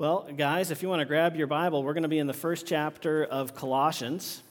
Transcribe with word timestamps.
Well, 0.00 0.26
guys, 0.34 0.70
if 0.70 0.82
you 0.82 0.88
want 0.88 1.00
to 1.00 1.04
grab 1.04 1.36
your 1.36 1.46
Bible, 1.46 1.82
we're 1.82 1.92
going 1.92 2.04
to 2.04 2.08
be 2.08 2.18
in 2.18 2.26
the 2.26 2.32
first 2.32 2.66
chapter 2.66 3.22
of 3.22 3.54
Colossians. 3.54 4.42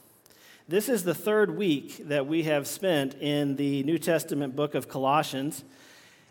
This 0.68 0.88
is 0.88 1.04
the 1.04 1.16
third 1.16 1.58
week 1.58 2.08
that 2.08 2.28
we 2.28 2.44
have 2.44 2.68
spent 2.68 3.16
in 3.16 3.56
the 3.56 3.82
New 3.82 3.98
Testament 3.98 4.56
book 4.56 4.75
of 4.75 4.88
Colossians. 4.88 5.64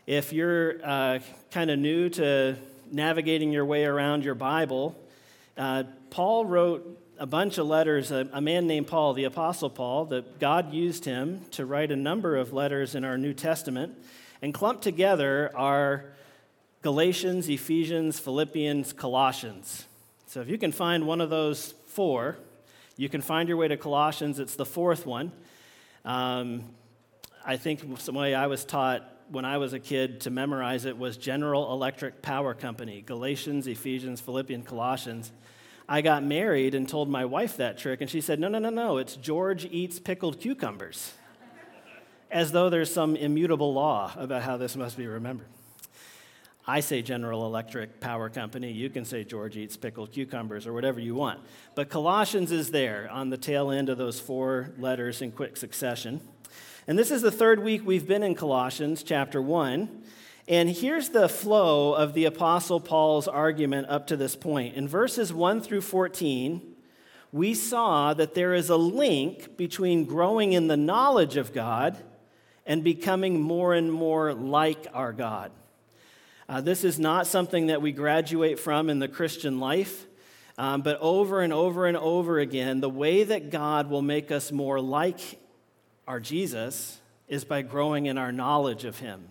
If 0.07 0.33
you're 0.33 0.77
uh, 0.85 1.19
kind 1.51 1.69
of 1.69 1.81
new 1.81 2.09
to 2.11 2.55
navigating 2.93 3.51
your 3.51 3.65
way 3.65 3.87
around 3.87 4.23
your 4.23 4.37
Bible, 4.37 4.97
uh, 5.57 5.83
Paul 6.11 6.45
wrote 6.45 6.87
a 7.19 7.27
bunch 7.27 7.59
of 7.59 7.67
letters. 7.67 8.13
A, 8.13 8.29
a 8.33 8.41
man 8.41 8.69
named 8.69 8.87
Paul, 8.87 9.15
the 9.15 9.25
Apostle 9.25 9.69
Paul, 9.69 10.05
that 10.05 10.39
God 10.39 10.73
used 10.73 11.05
him 11.05 11.45
to 11.51 11.67
write 11.67 11.91
a 11.91 11.97
number 11.97 12.37
of 12.37 12.53
letters 12.53 12.95
in 12.95 13.05
our 13.05 13.19
New 13.19 13.35
Testament. 13.35 13.99
And 14.43 14.55
clumped 14.55 14.85
together 14.85 15.51
are 15.57 16.05
Galatians, 16.83 17.49
Ephesians, 17.49 18.21
Philippians, 18.21 18.93
Colossians. 18.93 19.87
So 20.27 20.41
if 20.41 20.49
you 20.49 20.59
can 20.59 20.71
find 20.71 21.07
one 21.07 21.21
of 21.21 21.31
those 21.31 21.75
four, 21.87 22.37
you 22.97 23.09
can 23.09 23.21
find 23.21 23.49
your 23.49 23.57
way 23.57 23.69
to 23.69 23.77
Colossians. 23.77 24.39
It's 24.39 24.55
the 24.55 24.67
fourth 24.67 25.05
one. 25.05 25.33
Um, 26.05 26.65
I 27.45 27.57
think 27.57 27.81
some 27.99 28.15
way 28.15 28.35
I 28.35 28.47
was 28.47 28.65
taught 28.65 29.11
when 29.31 29.45
I 29.45 29.59
was 29.59 29.73
a 29.73 29.79
kid 29.79 30.21
to 30.23 30.31
memorize 30.31 30.85
it 30.85 30.97
was 30.97 31.17
General 31.17 31.73
Electric 31.73 32.23
Power 32.23 32.55
Company, 32.55 33.03
Galatians, 33.03 33.67
Ephesians, 33.67 34.21
Philippians, 34.21 34.67
Colossians. 34.67 35.33
I 35.89 36.01
got 36.01 36.23
married 36.23 36.75
and 36.75 36.89
told 36.89 37.09
my 37.09 37.25
wife 37.25 37.57
that 37.57 37.79
trick, 37.79 38.01
and 38.01 38.11
she 38.11 38.21
said, 38.21 38.39
No, 38.39 38.49
no, 38.49 38.59
no, 38.59 38.71
no, 38.71 38.99
it's 38.99 39.17
George 39.17 39.65
eats 39.67 39.99
pickled 39.99 40.41
cucumbers. 40.41 41.15
As 42.31 42.53
though 42.53 42.69
there's 42.69 42.93
some 42.93 43.17
immutable 43.17 43.73
law 43.73 44.13
about 44.17 44.43
how 44.43 44.57
this 44.59 44.77
must 44.77 44.97
be 44.97 45.07
remembered. 45.07 45.49
I 46.69 46.81
say 46.81 47.01
General 47.01 47.47
Electric 47.47 47.99
Power 47.99 48.29
Company. 48.29 48.71
You 48.71 48.91
can 48.91 49.07
say 49.07 49.25
George 49.25 49.57
eats 49.57 49.75
pickled 49.75 50.13
cucumbers 50.13 50.67
or 50.67 50.75
whatever 50.75 51.01
you 51.01 51.15
want. 51.15 51.41
But 51.75 51.89
Colossians 51.89 52.53
is 52.53 52.73
there 52.73 53.09
on 53.11 53.31
the 53.31 53.39
tail 53.39 53.71
end 53.71 53.89
of 53.89 53.97
those 53.97 54.21
four 54.21 54.75
letters 54.77 55.23
in 55.23 55.33
quick 55.33 55.57
succession. 55.57 56.21
And 56.87 56.99
this 56.99 57.11
is 57.11 57.23
the 57.23 57.31
third 57.31 57.65
week 57.65 57.87
we've 57.87 58.07
been 58.07 58.23
in 58.23 58.35
Colossians 58.35 59.03
chapter 59.03 59.41
1. 59.41 60.03
And 60.47 60.69
here's 60.69 61.09
the 61.09 61.27
flow 61.27 61.95
of 61.95 62.13
the 62.13 62.27
Apostle 62.27 62.81
Paul's 62.81 63.29
argument 63.29 63.89
up 63.89 64.07
to 64.09 64.17
this 64.19 64.37
point. 64.37 64.75
In 64.75 64.87
verses 64.87 65.33
1 65.33 65.63
through 65.63 65.81
14, 65.81 66.61
we 67.33 67.55
saw 67.55 68.13
that 68.13 68.35
there 68.35 68.53
is 68.53 68.69
a 68.69 68.77
link 68.77 69.57
between 69.57 70.05
growing 70.05 70.53
in 70.53 70.67
the 70.67 70.77
knowledge 70.77 71.39
of 71.39 71.55
God 71.55 71.97
and 72.67 72.85
becoming 72.85 73.41
more 73.41 73.73
and 73.73 73.91
more 73.91 74.35
like 74.35 74.87
our 74.93 75.15
God. 75.15 75.51
Uh, 76.49 76.63
this 76.63 76.83
is 76.83 76.99
not 76.99 77.27
something 77.27 77.67
that 77.67 77.83
we 77.83 77.93
graduate 77.93 78.59
from 78.59 78.89
in 78.89 78.99
the 79.01 79.09
Christian 79.09 79.61
life, 79.61 80.07
um, 80.57 80.81
but 80.81 80.99
over 81.01 81.43
and 81.43 81.53
over 81.53 81.85
and 81.85 81.97
over 81.97 82.39
again, 82.39 82.81
the 82.81 82.89
way 82.89 83.23
that 83.23 83.51
God 83.51 83.91
will 83.91 84.01
make 84.01 84.31
us 84.31 84.51
more 84.51 84.81
like 84.81 85.21
our 86.07 86.21
Jesus 86.21 87.01
is 87.29 87.45
by 87.45 87.61
growing 87.61 88.07
in 88.07 88.17
our 88.17 88.33
knowledge 88.33 88.87
of 88.87 88.99
Him. 88.99 89.29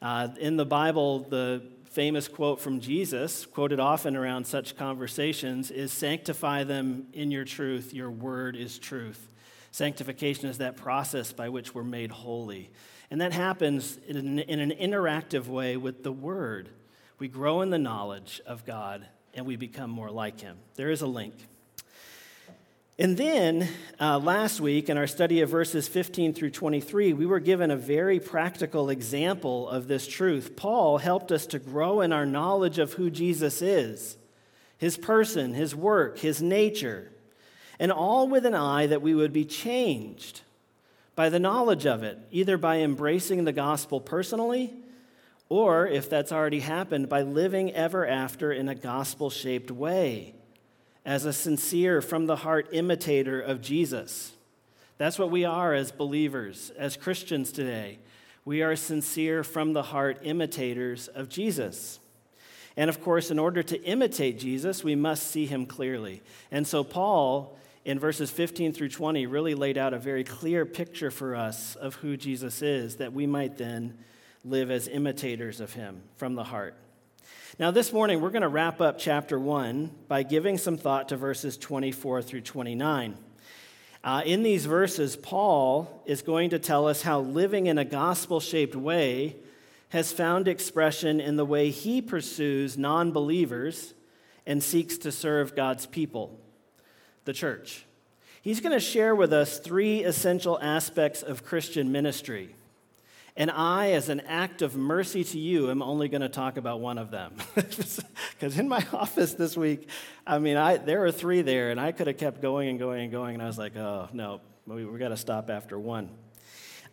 Uh, 0.00 0.28
in 0.38 0.56
the 0.56 0.64
Bible, 0.64 1.20
the 1.20 1.60
famous 1.90 2.28
quote 2.28 2.60
from 2.60 2.78
Jesus, 2.78 3.44
quoted 3.44 3.80
often 3.80 4.14
around 4.14 4.46
such 4.46 4.76
conversations, 4.76 5.72
is 5.72 5.90
Sanctify 5.92 6.62
them 6.62 7.08
in 7.12 7.32
your 7.32 7.44
truth, 7.44 7.92
your 7.92 8.12
word 8.12 8.54
is 8.54 8.78
truth. 8.78 9.34
Sanctification 9.72 10.48
is 10.48 10.58
that 10.58 10.76
process 10.76 11.32
by 11.32 11.48
which 11.48 11.74
we're 11.74 11.82
made 11.82 12.12
holy. 12.12 12.70
And 13.10 13.20
that 13.20 13.32
happens 13.32 13.98
in 14.06 14.16
an, 14.16 14.38
in 14.38 14.60
an 14.60 14.70
interactive 14.70 15.46
way 15.46 15.76
with 15.76 16.02
the 16.02 16.12
Word. 16.12 16.68
We 17.18 17.28
grow 17.28 17.62
in 17.62 17.70
the 17.70 17.78
knowledge 17.78 18.40
of 18.46 18.64
God 18.64 19.06
and 19.34 19.46
we 19.46 19.56
become 19.56 19.90
more 19.90 20.10
like 20.10 20.40
Him. 20.40 20.56
There 20.76 20.90
is 20.90 21.00
a 21.00 21.06
link. 21.06 21.34
And 23.00 23.16
then 23.16 23.68
uh, 24.00 24.18
last 24.18 24.60
week, 24.60 24.88
in 24.88 24.98
our 24.98 25.06
study 25.06 25.40
of 25.40 25.48
verses 25.48 25.86
15 25.86 26.34
through 26.34 26.50
23, 26.50 27.12
we 27.12 27.26
were 27.26 27.38
given 27.38 27.70
a 27.70 27.76
very 27.76 28.18
practical 28.18 28.90
example 28.90 29.68
of 29.68 29.86
this 29.86 30.06
truth. 30.08 30.56
Paul 30.56 30.98
helped 30.98 31.30
us 31.30 31.46
to 31.46 31.60
grow 31.60 32.00
in 32.00 32.12
our 32.12 32.26
knowledge 32.26 32.78
of 32.78 32.94
who 32.94 33.08
Jesus 33.08 33.62
is, 33.62 34.16
his 34.78 34.96
person, 34.96 35.54
his 35.54 35.76
work, 35.76 36.18
his 36.18 36.42
nature, 36.42 37.12
and 37.78 37.92
all 37.92 38.26
with 38.26 38.44
an 38.44 38.54
eye 38.54 38.88
that 38.88 39.00
we 39.00 39.14
would 39.14 39.32
be 39.32 39.44
changed 39.44 40.40
by 41.18 41.28
the 41.28 41.40
knowledge 41.40 41.84
of 41.84 42.04
it, 42.04 42.16
either 42.30 42.56
by 42.56 42.78
embracing 42.78 43.42
the 43.44 43.52
gospel 43.52 44.00
personally, 44.00 44.72
or 45.48 45.84
if 45.84 46.08
that's 46.08 46.30
already 46.30 46.60
happened, 46.60 47.08
by 47.08 47.22
living 47.22 47.72
ever 47.72 48.06
after 48.06 48.52
in 48.52 48.68
a 48.68 48.74
gospel 48.76 49.28
shaped 49.28 49.68
way, 49.68 50.32
as 51.04 51.24
a 51.24 51.32
sincere, 51.32 52.00
from 52.00 52.26
the 52.26 52.36
heart 52.36 52.68
imitator 52.70 53.40
of 53.40 53.60
Jesus. 53.60 54.30
That's 54.96 55.18
what 55.18 55.32
we 55.32 55.44
are 55.44 55.74
as 55.74 55.90
believers, 55.90 56.70
as 56.78 56.96
Christians 56.96 57.50
today. 57.50 57.98
We 58.44 58.62
are 58.62 58.76
sincere, 58.76 59.42
from 59.42 59.72
the 59.72 59.82
heart 59.82 60.20
imitators 60.22 61.08
of 61.08 61.28
Jesus. 61.28 61.98
And 62.76 62.88
of 62.88 63.02
course, 63.02 63.32
in 63.32 63.40
order 63.40 63.64
to 63.64 63.82
imitate 63.82 64.38
Jesus, 64.38 64.84
we 64.84 64.94
must 64.94 65.26
see 65.26 65.46
him 65.46 65.66
clearly. 65.66 66.22
And 66.52 66.64
so, 66.64 66.84
Paul 66.84 67.58
in 67.88 67.98
verses 67.98 68.30
15 68.30 68.74
through 68.74 68.90
20 68.90 69.24
really 69.24 69.54
laid 69.54 69.78
out 69.78 69.94
a 69.94 69.98
very 69.98 70.22
clear 70.22 70.66
picture 70.66 71.10
for 71.10 71.34
us 71.34 71.74
of 71.74 71.94
who 71.94 72.18
Jesus 72.18 72.60
is, 72.60 72.96
that 72.96 73.14
we 73.14 73.26
might 73.26 73.56
then 73.56 73.96
live 74.44 74.70
as 74.70 74.88
imitators 74.88 75.58
of 75.58 75.72
him 75.72 76.02
from 76.16 76.34
the 76.34 76.44
heart. 76.44 76.74
Now, 77.58 77.70
this 77.70 77.90
morning, 77.90 78.20
we're 78.20 78.28
going 78.28 78.42
to 78.42 78.48
wrap 78.48 78.82
up 78.82 78.98
chapter 78.98 79.40
1 79.40 79.90
by 80.06 80.22
giving 80.22 80.58
some 80.58 80.76
thought 80.76 81.08
to 81.08 81.16
verses 81.16 81.56
24 81.56 82.20
through 82.20 82.42
29. 82.42 83.16
Uh, 84.04 84.22
in 84.26 84.42
these 84.42 84.66
verses, 84.66 85.16
Paul 85.16 86.02
is 86.04 86.20
going 86.20 86.50
to 86.50 86.58
tell 86.58 86.86
us 86.86 87.00
how 87.00 87.20
living 87.20 87.68
in 87.68 87.78
a 87.78 87.86
gospel 87.86 88.38
shaped 88.38 88.76
way 88.76 89.34
has 89.88 90.12
found 90.12 90.46
expression 90.46 91.20
in 91.20 91.36
the 91.36 91.46
way 91.46 91.70
he 91.70 92.02
pursues 92.02 92.76
non 92.76 93.12
believers 93.12 93.94
and 94.46 94.62
seeks 94.62 94.98
to 94.98 95.10
serve 95.10 95.56
God's 95.56 95.86
people 95.86 96.38
the 97.28 97.34
church. 97.34 97.84
He's 98.40 98.60
going 98.60 98.72
to 98.72 98.80
share 98.80 99.14
with 99.14 99.34
us 99.34 99.58
three 99.58 100.02
essential 100.02 100.58
aspects 100.62 101.22
of 101.22 101.44
Christian 101.44 101.92
ministry. 101.92 102.54
And 103.36 103.50
I, 103.50 103.90
as 103.90 104.08
an 104.08 104.20
act 104.20 104.62
of 104.62 104.76
mercy 104.76 105.22
to 105.24 105.38
you, 105.38 105.70
am 105.70 105.82
only 105.82 106.08
going 106.08 106.22
to 106.22 106.30
talk 106.30 106.56
about 106.56 106.80
one 106.80 106.96
of 106.96 107.10
them. 107.10 107.34
Because 107.54 108.56
in 108.56 108.68
my 108.68 108.86
office 108.92 109.34
this 109.34 109.56
week, 109.56 109.88
I 110.24 110.38
mean, 110.38 110.56
I, 110.56 110.76
there 110.76 111.00
were 111.00 111.10
three 111.10 111.42
there, 111.42 111.70
and 111.72 111.80
I 111.80 111.90
could 111.90 112.06
have 112.06 112.16
kept 112.16 112.40
going 112.40 112.68
and 112.68 112.78
going 112.78 113.02
and 113.02 113.12
going, 113.12 113.34
and 113.34 113.42
I 113.42 113.46
was 113.46 113.58
like, 113.58 113.76
oh, 113.76 114.08
no, 114.12 114.40
we, 114.64 114.86
we 114.86 114.98
got 114.98 115.08
to 115.08 115.16
stop 115.16 115.50
after 115.50 115.78
one. 115.78 116.08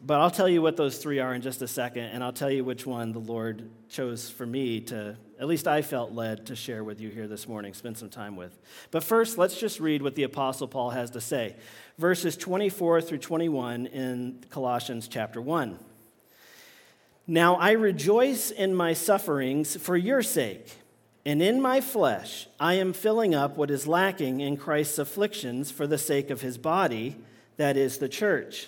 But 0.02 0.20
I'll 0.20 0.32
tell 0.32 0.50
you 0.50 0.62
what 0.62 0.78
those 0.78 0.98
three 0.98 1.20
are 1.20 1.34
in 1.34 1.42
just 1.42 1.62
a 1.62 1.68
second, 1.68 2.06
and 2.06 2.24
I'll 2.24 2.34
tell 2.34 2.52
you 2.52 2.64
which 2.64 2.86
one 2.86 3.12
the 3.12 3.20
Lord 3.20 3.70
chose 3.90 4.30
for 4.30 4.46
me 4.46 4.82
to, 4.82 5.18
at 5.40 5.48
least 5.48 5.68
I 5.68 5.82
felt 5.82 6.12
led 6.12 6.46
to 6.48 6.56
share 6.56 6.84
with 6.84 7.00
you 7.00 7.10
here 7.10 7.28
this 7.28 7.48
morning, 7.48 7.74
spend 7.74 7.98
some 7.98 8.10
time 8.10 8.36
with. 8.36 8.58
But 8.92 9.04
first, 9.04 9.38
let's 9.38 9.60
just 9.60 9.80
read 9.80 10.02
what 10.02 10.16
the 10.16 10.24
Apostle 10.24 10.68
Paul 10.68 10.92
has 10.92 11.12
to 11.12 11.22
say. 11.22 11.56
Verses 11.98 12.38
24 12.38 13.02
through 13.02 13.20
21 13.20 13.88
in 13.88 14.44
Colossians 14.50 15.08
chapter 15.08 15.42
1. 15.42 15.80
Now 17.28 17.56
I 17.56 17.72
rejoice 17.72 18.52
in 18.52 18.76
my 18.76 18.94
sufferings 18.94 19.76
for 19.76 19.98
your 19.98 20.22
sake, 20.22 20.74
and 21.26 21.42
in 21.42 21.60
my 21.60 21.82
flesh 21.82 22.48
I 22.60 22.76
am 22.76 22.94
filling 22.94 23.34
up 23.34 23.58
what 23.58 23.72
is 23.72 23.88
lacking 23.88 24.42
in 24.42 24.58
Christ's 24.58 25.00
afflictions 25.00 25.72
for 25.72 25.88
the 25.88 25.98
sake 25.98 26.30
of 26.30 26.42
his 26.42 26.60
body, 26.60 27.16
that 27.58 27.78
is, 27.78 27.98
the 27.98 28.10
church 28.10 28.68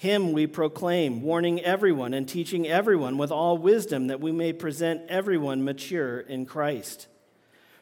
Him 0.00 0.32
we 0.32 0.46
proclaim, 0.46 1.20
warning 1.20 1.60
everyone 1.60 2.14
and 2.14 2.26
teaching 2.26 2.66
everyone 2.66 3.18
with 3.18 3.30
all 3.30 3.58
wisdom 3.58 4.06
that 4.06 4.18
we 4.18 4.32
may 4.32 4.50
present 4.50 5.02
everyone 5.10 5.62
mature 5.62 6.20
in 6.20 6.46
Christ. 6.46 7.06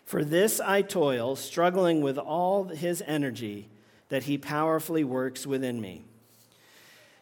For 0.04 0.24
this 0.24 0.58
I 0.58 0.82
toil, 0.82 1.36
struggling 1.36 2.00
with 2.00 2.18
all 2.18 2.64
his 2.64 3.04
energy 3.06 3.68
that 4.08 4.24
he 4.24 4.36
powerfully 4.36 5.04
works 5.04 5.46
within 5.46 5.80
me. 5.80 6.02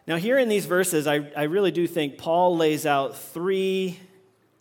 Now, 0.06 0.16
here 0.16 0.38
in 0.38 0.48
these 0.48 0.64
verses, 0.64 1.06
I, 1.06 1.30
I 1.36 1.42
really 1.42 1.72
do 1.72 1.86
think 1.86 2.16
Paul 2.16 2.56
lays 2.56 2.86
out 2.86 3.18
three 3.18 4.00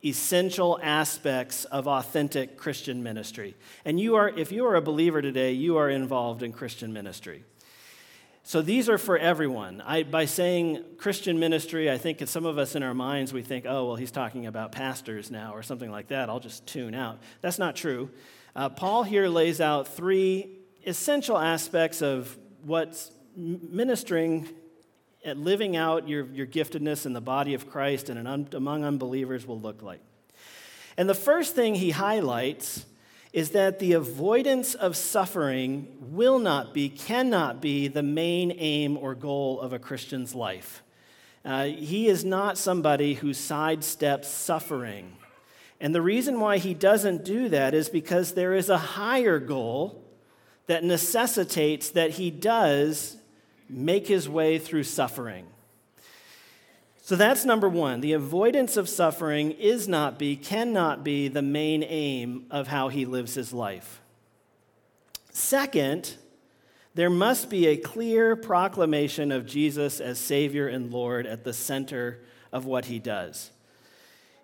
essential 0.03 0.77
aspects 0.83 1.63
of 1.63 1.87
authentic 1.87 2.57
Christian 2.57 3.01
ministry. 3.01 3.55
And 3.85 4.01
you 4.01 4.15
are, 4.15 4.27
if 4.27 4.51
you 4.51 4.65
are 4.65 4.75
a 4.75 4.81
believer 4.81 5.21
today, 5.21 5.53
you 5.53 5.77
are 5.77 5.89
involved 5.89 6.43
in 6.43 6.51
Christian 6.51 6.91
ministry. 6.91 7.45
So 8.47 8.61
these 8.61 8.89
are 8.89 8.99
for 8.99 9.17
everyone. 9.17 9.81
I, 9.81 10.03
by 10.03 10.25
saying 10.25 10.83
Christian 10.99 11.39
ministry, 11.39 11.89
I 11.89 11.97
think 11.97 12.21
some 12.27 12.45
of 12.45 12.59
us 12.59 12.75
in 12.75 12.83
our 12.83 12.93
minds, 12.93 13.33
we 13.33 13.41
think, 13.41 13.65
oh, 13.67 13.87
well, 13.87 13.95
he's 13.95 14.11
talking 14.11 14.45
about 14.45 14.71
pastors 14.71 15.31
now 15.31 15.55
or 15.55 15.63
something 15.63 15.89
like 15.89 16.09
that. 16.09 16.29
I'll 16.29 16.39
just 16.39 16.67
tune 16.67 16.93
out. 16.93 17.17
That's 17.41 17.57
not 17.57 17.75
true. 17.75 18.11
Uh, 18.55 18.69
Paul 18.69 19.01
here 19.01 19.27
lays 19.29 19.59
out 19.59 19.87
three 19.87 20.59
essential 20.85 21.39
aspects 21.39 22.03
of 22.03 22.37
what's 22.61 23.11
ministering 23.35 24.47
and 25.23 25.43
living 25.43 25.75
out 25.75 26.07
your, 26.07 26.27
your 26.27 26.45
giftedness 26.45 27.07
in 27.07 27.13
the 27.13 27.21
body 27.21 27.55
of 27.55 27.67
Christ 27.67 28.09
and 28.09 28.27
un, 28.27 28.47
among 28.53 28.85
unbelievers 28.85 29.47
will 29.47 29.59
look 29.59 29.81
like. 29.81 30.01
And 30.97 31.09
the 31.09 31.15
first 31.15 31.55
thing 31.55 31.73
he 31.73 31.89
highlights 31.89 32.85
is 33.35 33.49
that 33.49 33.79
the 33.79 33.91
avoidance 33.91 34.75
of 34.75 34.95
suffering 34.95 35.85
will 35.99 36.39
not 36.39 36.73
be, 36.73 36.87
cannot 36.87 37.61
be 37.61 37.89
the 37.89 38.01
main 38.01 38.49
aim 38.57 38.97
or 38.97 39.13
goal 39.13 39.59
of 39.59 39.73
a 39.73 39.77
Christian's 39.77 40.33
life. 40.33 40.81
Uh, 41.43 41.65
he 41.65 42.07
is 42.07 42.23
not 42.23 42.57
somebody 42.57 43.15
who 43.15 43.31
sidesteps 43.31 44.23
suffering. 44.23 45.17
And 45.81 45.93
the 45.93 46.01
reason 46.01 46.39
why 46.39 46.59
he 46.59 46.73
doesn't 46.73 47.25
do 47.25 47.49
that 47.49 47.73
is 47.73 47.89
because 47.89 48.35
there 48.35 48.53
is 48.53 48.69
a 48.69 48.77
higher 48.77 49.39
goal 49.39 50.01
that 50.67 50.85
necessitates 50.85 51.89
that 51.89 52.11
he 52.11 52.31
does 52.31 53.17
make 53.67 54.07
his 54.07 54.29
way 54.29 54.59
through 54.59 54.83
suffering. 54.83 55.45
So 57.05 57.15
that's 57.15 57.45
number 57.45 57.69
one. 57.69 58.01
The 58.01 58.13
avoidance 58.13 58.77
of 58.77 58.89
suffering 58.89 59.51
is 59.51 59.87
not 59.87 60.17
be, 60.17 60.35
cannot 60.35 61.03
be 61.03 61.27
the 61.27 61.43
main 61.43 61.83
aim 61.83 62.47
of 62.49 62.69
how 62.69 62.87
he 62.87 63.05
lives 63.05 63.35
his 63.35 63.53
life. 63.53 64.01
Second, 65.29 66.15
there 66.95 67.11
must 67.11 67.47
be 67.47 67.67
a 67.67 67.77
clear 67.77 68.35
proclamation 68.35 69.31
of 69.31 69.45
Jesus 69.45 69.99
as 69.99 70.17
Savior 70.17 70.67
and 70.67 70.91
Lord 70.91 71.27
at 71.27 71.43
the 71.43 71.53
center 71.53 72.21
of 72.51 72.65
what 72.65 72.85
he 72.85 72.97
does. 72.97 73.51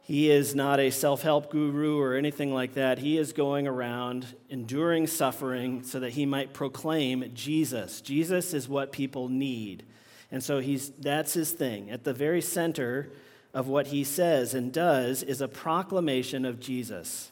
He 0.04 0.30
is 0.30 0.54
not 0.54 0.80
a 0.80 0.92
self 0.92 1.24
help 1.24 1.50
guru 1.50 2.00
or 2.00 2.13
anything 2.13 2.54
like 2.54 2.75
that. 2.75 3.00
He 3.00 3.18
is 3.18 3.34
going 3.34 3.68
around 3.68 4.28
enduring 4.52 5.08
suffering 5.08 5.81
so 5.81 6.00
that 6.00 6.12
he 6.12 6.28
might 6.28 6.54
proclaim 6.54 7.31
Jesus. 7.34 8.02
Jesus 8.02 8.54
is 8.54 8.69
what 8.69 8.92
people 8.92 9.30
need. 9.30 9.84
And 10.31 10.44
so 10.44 10.60
he's, 10.60 10.89
that's 10.92 11.33
his 11.33 11.51
thing. 11.51 11.92
At 11.92 12.04
the 12.04 12.13
very 12.13 12.42
center 12.42 13.10
of 13.54 13.68
what 13.68 13.88
he 13.88 14.04
says 14.04 14.54
and 14.54 14.72
does 14.72 15.24
is 15.24 15.42
a 15.42 15.48
proclamation 15.48 16.45
of 16.45 16.60
Jesus. 16.60 17.31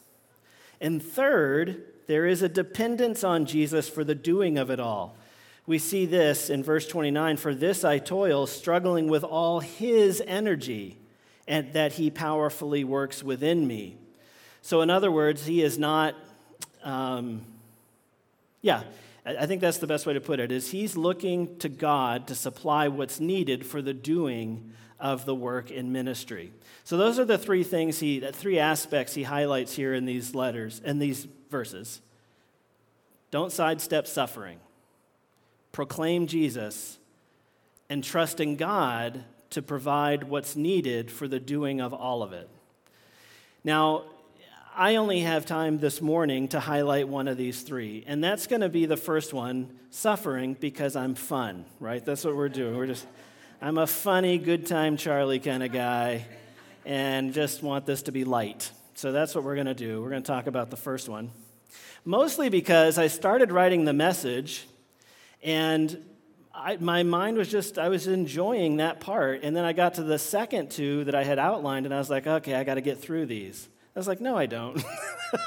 And 0.82 1.02
third, 1.02 1.84
there 2.08 2.26
is 2.26 2.42
a 2.42 2.50
dependence 2.50 3.24
on 3.24 3.46
Jesus 3.46 3.88
for 3.88 4.04
the 4.04 4.16
doing 4.16 4.58
of 4.58 4.70
it 4.70 4.80
all. 4.80 5.16
We 5.66 5.78
see 5.78 6.06
this 6.08 6.50
in 6.50 6.64
verse 6.64 6.88
29 6.88 7.38
For 7.38 7.54
this 7.54 7.84
I 7.84 8.00
toil, 8.00 8.48
struggling 8.48 9.08
with 9.08 9.24
all 9.24 9.60
his 9.60 10.22
energy, 10.26 10.98
and 11.48 11.72
that 11.74 11.94
he 11.94 12.10
powerfully 12.10 12.84
works 12.84 13.24
within 13.24 13.68
me. 13.68 13.98
So, 14.62 14.82
in 14.82 14.90
other 14.90 15.12
words, 15.12 15.46
he 15.46 15.62
is 15.62 15.78
not, 15.78 16.16
um, 16.84 17.42
yeah, 18.62 18.84
I 19.26 19.46
think 19.46 19.62
that's 19.62 19.78
the 19.78 19.88
best 19.88 20.06
way 20.06 20.14
to 20.14 20.22
put 20.22 20.40
it, 20.40 20.52
is 20.52 20.72
he's 20.72 20.96
looking 20.96 21.58
to 21.60 21.70
God 21.70 22.28
to 22.28 22.36
supply 22.36 22.88
what's 22.88 23.20
needed 23.20 23.66
for 23.66 23.82
the 23.82 23.94
doing 23.94 24.72
of 25.00 25.26
the 25.26 25.36
work 25.36 25.72
in 25.72 25.92
ministry. 25.92 26.52
So 26.84 26.98
those 26.98 27.20
are 27.20 27.26
the 27.26 27.38
three 27.38 27.64
things 27.64 28.00
he, 28.00 28.20
the 28.20 28.32
three 28.32 28.60
aspects 28.60 29.14
he 29.14 29.24
highlights 29.24 29.76
here 29.76 29.94
in 29.94 30.06
these 30.06 30.34
letters, 30.36 30.82
in 30.84 31.00
these 31.00 31.28
verses. 31.50 32.02
Don't 33.32 33.52
sidestep 33.52 34.08
suffering. 34.08 34.60
Proclaim 35.72 36.28
Jesus 36.28 36.98
and 37.90 38.04
trust 38.04 38.40
in 38.40 38.56
God 38.56 39.24
to 39.52 39.62
provide 39.62 40.24
what's 40.24 40.56
needed 40.56 41.12
for 41.12 41.28
the 41.28 41.40
doing 41.40 41.82
of 41.82 41.94
all 41.94 42.24
of 42.24 42.34
it. 42.34 42.50
Now, 43.64 44.04
I 44.76 44.96
only 44.96 45.22
have 45.22 45.46
time 45.46 45.80
this 45.80 46.00
morning 46.02 46.48
to 46.50 46.60
highlight 46.60 47.08
one 47.08 47.28
of 47.28 47.38
these 47.38 47.62
three, 47.64 48.04
and 48.08 48.24
that's 48.24 48.48
going 48.48 48.62
to 48.62 48.70
be 48.70 48.86
the 48.86 48.98
first 48.98 49.34
one 49.34 49.78
suffering 49.90 50.54
because 50.54 50.96
I'm 50.96 51.16
fun, 51.16 51.66
right? 51.80 52.06
That's 52.06 52.24
what 52.24 52.36
we're 52.36 52.50
doing. 52.50 52.78
We're 52.78 52.86
just, 52.86 53.06
I'm 53.62 53.78
a 53.78 53.88
funny, 53.88 54.38
good 54.38 54.68
time 54.68 54.96
Charlie 54.96 55.40
kind 55.40 55.64
of 55.64 55.72
guy, 55.72 56.26
and 56.86 57.34
just 57.34 57.64
want 57.64 57.86
this 57.86 58.04
to 58.04 58.12
be 58.12 58.24
light. 58.24 58.72
So 58.94 59.12
that's 59.12 59.34
what 59.34 59.44
we're 59.44 59.56
going 59.56 59.68
to 59.68 59.74
do. 59.74 60.02
We're 60.02 60.12
going 60.12 60.24
to 60.24 60.28
talk 60.28 60.48
about 60.48 60.70
the 60.70 60.78
first 60.78 61.10
one. 61.10 61.32
Mostly 62.06 62.50
because 62.50 62.98
I 62.98 63.08
started 63.08 63.52
writing 63.52 63.86
the 63.86 63.94
message, 63.94 64.68
and 65.44 66.06
I, 66.54 66.78
my 66.78 67.04
mind 67.04 67.38
was 67.38 67.50
just, 67.50 67.80
I 67.80 67.90
was 67.90 68.08
enjoying 68.08 68.78
that 68.78 69.00
part. 69.00 69.42
And 69.44 69.56
then 69.56 69.66
I 69.66 69.74
got 69.74 69.96
to 69.96 70.04
the 70.04 70.20
second 70.20 70.70
two 70.70 71.06
that 71.06 71.16
I 71.16 71.24
had 71.24 71.40
outlined, 71.40 71.86
and 71.86 71.94
I 71.94 71.98
was 71.98 72.10
like, 72.10 72.28
okay, 72.28 72.54
I 72.54 72.64
got 72.64 72.76
to 72.76 72.82
get 72.82 73.00
through 73.00 73.26
these. 73.26 73.68
I 74.00 74.02
was 74.02 74.08
like, 74.08 74.22
no, 74.22 74.38
I 74.38 74.46
don't. 74.46 74.82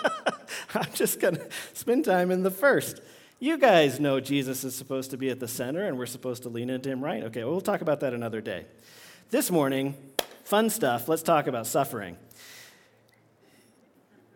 I'm 0.75 0.93
just 0.93 1.20
going 1.20 1.37
to 1.37 1.49
spend 1.72 2.04
time 2.04 2.31
in 2.31 2.43
the 2.43 2.50
first. 2.50 3.00
You 3.40 3.56
guys 3.56 3.99
know 3.99 4.20
Jesus 4.20 4.62
is 4.62 4.75
supposed 4.75 5.10
to 5.12 5.16
be 5.16 5.31
at 5.31 5.40
the 5.40 5.49
center 5.49 5.87
and 5.87 5.96
we're 5.96 6.04
supposed 6.04 6.43
to 6.43 6.50
lean 6.50 6.69
into 6.69 6.90
him, 6.90 7.02
right? 7.02 7.22
Okay, 7.22 7.44
well, 7.44 7.52
we'll 7.52 7.62
talk 7.62 7.81
about 7.81 8.00
that 8.00 8.12
another 8.12 8.43
day. 8.43 8.66
This 9.31 9.50
morning, 9.50 9.94
fun 10.44 10.69
stuff. 10.69 11.08
Let's 11.08 11.22
talk 11.22 11.46
about 11.46 11.66
suffering. 11.66 12.19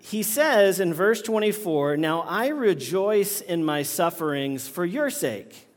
He 0.00 0.22
says 0.22 0.80
in 0.80 0.94
verse 0.94 1.20
24, 1.20 1.98
Now 1.98 2.22
I 2.22 2.46
rejoice 2.46 3.42
in 3.42 3.66
my 3.66 3.82
sufferings 3.82 4.66
for 4.66 4.86
your 4.86 5.10
sake. 5.10 5.68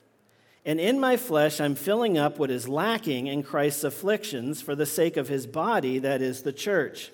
And 0.64 0.80
in 0.80 0.98
my 0.98 1.18
flesh, 1.18 1.60
I'm 1.60 1.76
filling 1.76 2.18
up 2.18 2.40
what 2.40 2.52
is 2.52 2.70
lacking 2.70 3.28
in 3.28 3.44
Christ's 3.44 3.84
afflictions 3.84 4.62
for 4.62 4.76
the 4.76 4.86
sake 4.86 5.18
of 5.18 5.28
his 5.28 5.46
body, 5.46 6.00
that 6.00 6.22
is 6.22 6.44
the 6.44 6.54
church. 6.54 7.12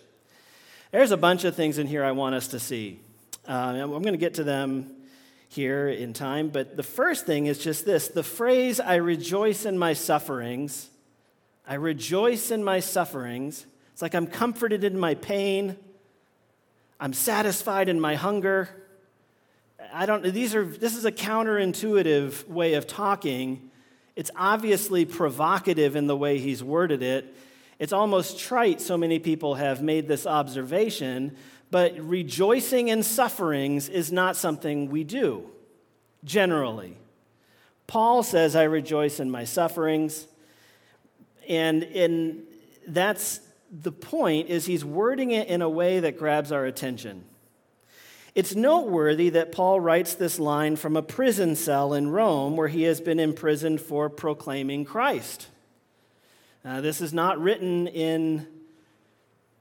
There's 0.96 1.12
a 1.12 1.18
bunch 1.18 1.44
of 1.44 1.58
things 1.58 1.78
in 1.78 1.88
here 1.88 2.06
I 2.06 2.14
want 2.14 2.36
us 2.36 2.48
to 2.48 2.58
see. 2.58 3.02
Uh, 3.46 3.52
I'm 3.52 3.90
going 3.90 4.14
to 4.14 4.18
get 4.18 4.36
to 4.36 4.46
them 4.46 4.96
here 5.50 5.90
in 5.90 6.14
time, 6.14 6.48
but 6.48 6.78
the 6.78 6.84
first 6.84 7.26
thing 7.26 7.48
is 7.48 7.60
just 7.60 7.86
this 7.86 8.08
the 8.08 8.24
phrase, 8.24 8.80
I 8.80 8.96
rejoice 8.96 9.66
in 9.66 9.78
my 9.78 9.92
sufferings. 9.92 10.90
I 11.68 11.74
rejoice 11.74 12.50
in 12.50 12.64
my 12.64 12.80
sufferings. 12.80 13.66
It's 13.92 14.02
like 14.02 14.16
I'm 14.16 14.26
comforted 14.26 14.86
in 14.86 14.98
my 14.98 15.16
pain. 15.16 15.76
I'm 16.98 17.12
satisfied 17.12 17.90
in 17.90 18.00
my 18.00 18.16
hunger. 18.16 18.70
I 19.92 20.06
don't, 20.06 20.24
these 20.24 20.56
are, 20.56 20.64
this 20.64 20.96
is 20.96 21.04
a 21.04 21.12
counterintuitive 21.12 22.48
way 22.48 22.76
of 22.76 22.88
talking. 22.88 23.70
It's 24.16 24.32
obviously 24.34 25.04
provocative 25.04 25.98
in 25.98 26.08
the 26.08 26.16
way 26.16 26.38
he's 26.38 26.64
worded 26.64 27.04
it. 27.04 27.36
It's 27.80 27.94
almost 27.94 28.40
trite, 28.40 28.80
so 28.80 28.98
many 28.98 29.20
people 29.20 29.56
have 29.56 29.82
made 29.82 30.08
this 30.08 30.26
observation, 30.26 31.36
but 31.72 31.98
rejoicing 32.00 32.88
in 32.88 33.04
sufferings 33.04 33.90
is 33.90 34.12
not 34.12 34.38
something 34.38 34.90
we 34.90 35.04
do, 35.04 35.50
generally. 36.24 36.98
Paul 37.88 38.24
says, 38.24 38.56
I 38.56 38.64
rejoice 38.64 39.20
in 39.20 39.30
my 39.30 39.44
sufferings. 39.44 40.28
And 41.48 41.84
in, 41.84 42.44
that's 42.88 43.42
the 43.72 43.92
point 43.92 44.50
is 44.50 44.66
he's 44.66 44.86
wording 44.86 45.32
it 45.32 45.48
in 45.48 45.62
a 45.62 45.70
way 45.70 46.00
that 46.00 46.18
grabs 46.18 46.52
our 46.52 46.66
attention. 46.66 47.26
It's 48.34 48.56
noteworthy 48.56 49.30
that 49.30 49.52
Paul 49.52 49.80
writes 49.80 50.16
this 50.16 50.40
line 50.40 50.76
from 50.76 50.98
a 50.98 51.02
prison 51.02 51.56
cell 51.56 51.94
in 51.94 52.10
Rome 52.10 52.58
where 52.58 52.68
he 52.68 52.84
has 52.84 53.00
been 53.00 53.20
imprisoned 53.20 53.80
for 53.80 54.10
proclaiming 54.10 54.84
Christ. 54.84 55.48
Uh, 56.66 56.82
this 56.82 57.00
is 57.00 57.14
not 57.14 57.40
written 57.40 57.86
in 57.86 58.48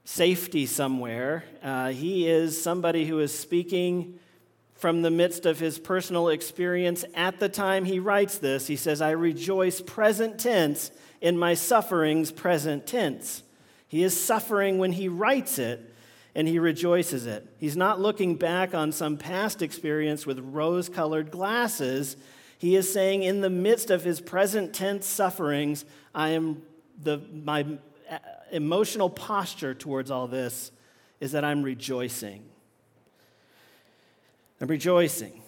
safety 0.07 0.65
somewhere. 0.65 1.45
Uh, 1.63 1.91
he 1.91 2.27
is 2.27 2.61
somebody 2.61 3.05
who 3.05 3.19
is 3.19 3.39
speaking 3.39 4.19
from 4.73 5.03
the 5.03 5.11
midst 5.11 5.45
of 5.45 5.61
his 5.61 5.79
personal 5.79 6.31
experience 6.31 7.05
at 7.15 7.39
the 7.41 7.49
time 7.51 7.85
he 7.85 7.99
writes 7.99 8.39
this. 8.39 8.67
He 8.69 8.77
says, 8.77 9.03
I 9.03 9.11
rejoice 9.11 9.83
present 9.83 10.39
tense 10.39 10.91
in 11.21 11.37
my 11.37 11.53
sufferings, 11.53 12.33
present 12.33 12.87
tense. 12.87 13.43
He 13.87 14.03
is 14.03 14.19
suffering 14.19 14.79
when 14.79 14.93
he 14.93 15.09
writes 15.09 15.59
it 15.59 15.95
and 16.35 16.49
he 16.49 16.59
rejoices 16.59 17.27
it. 17.27 17.47
He's 17.59 17.77
not 17.77 18.01
looking 18.01 18.37
back 18.37 18.75
on 18.75 18.93
some 18.93 19.19
past 19.19 19.61
experience 19.61 20.25
with 20.25 20.39
rose 20.39 20.89
colored 20.89 21.31
glasses. 21.31 22.17
He 22.57 22.77
is 22.77 22.91
saying, 22.91 23.25
in 23.25 23.43
the 23.43 23.51
midst 23.51 23.91
of 23.91 24.05
his 24.05 24.23
present 24.23 24.73
tense 24.73 25.07
sufferings, 25.07 25.85
I 26.15 26.31
am 26.31 26.63
the, 27.03 27.21
my 27.33 27.67
uh, 28.11 28.19
emotional 28.53 29.11
posture 29.11 29.75
towards 29.75 30.11
all 30.11 30.27
this 30.27 30.71
is 31.21 31.33
that 31.33 31.45
I'm 31.45 31.63
rejoicing. 31.63 32.45
I'm 34.61 34.69
rejoicing. 34.69 35.41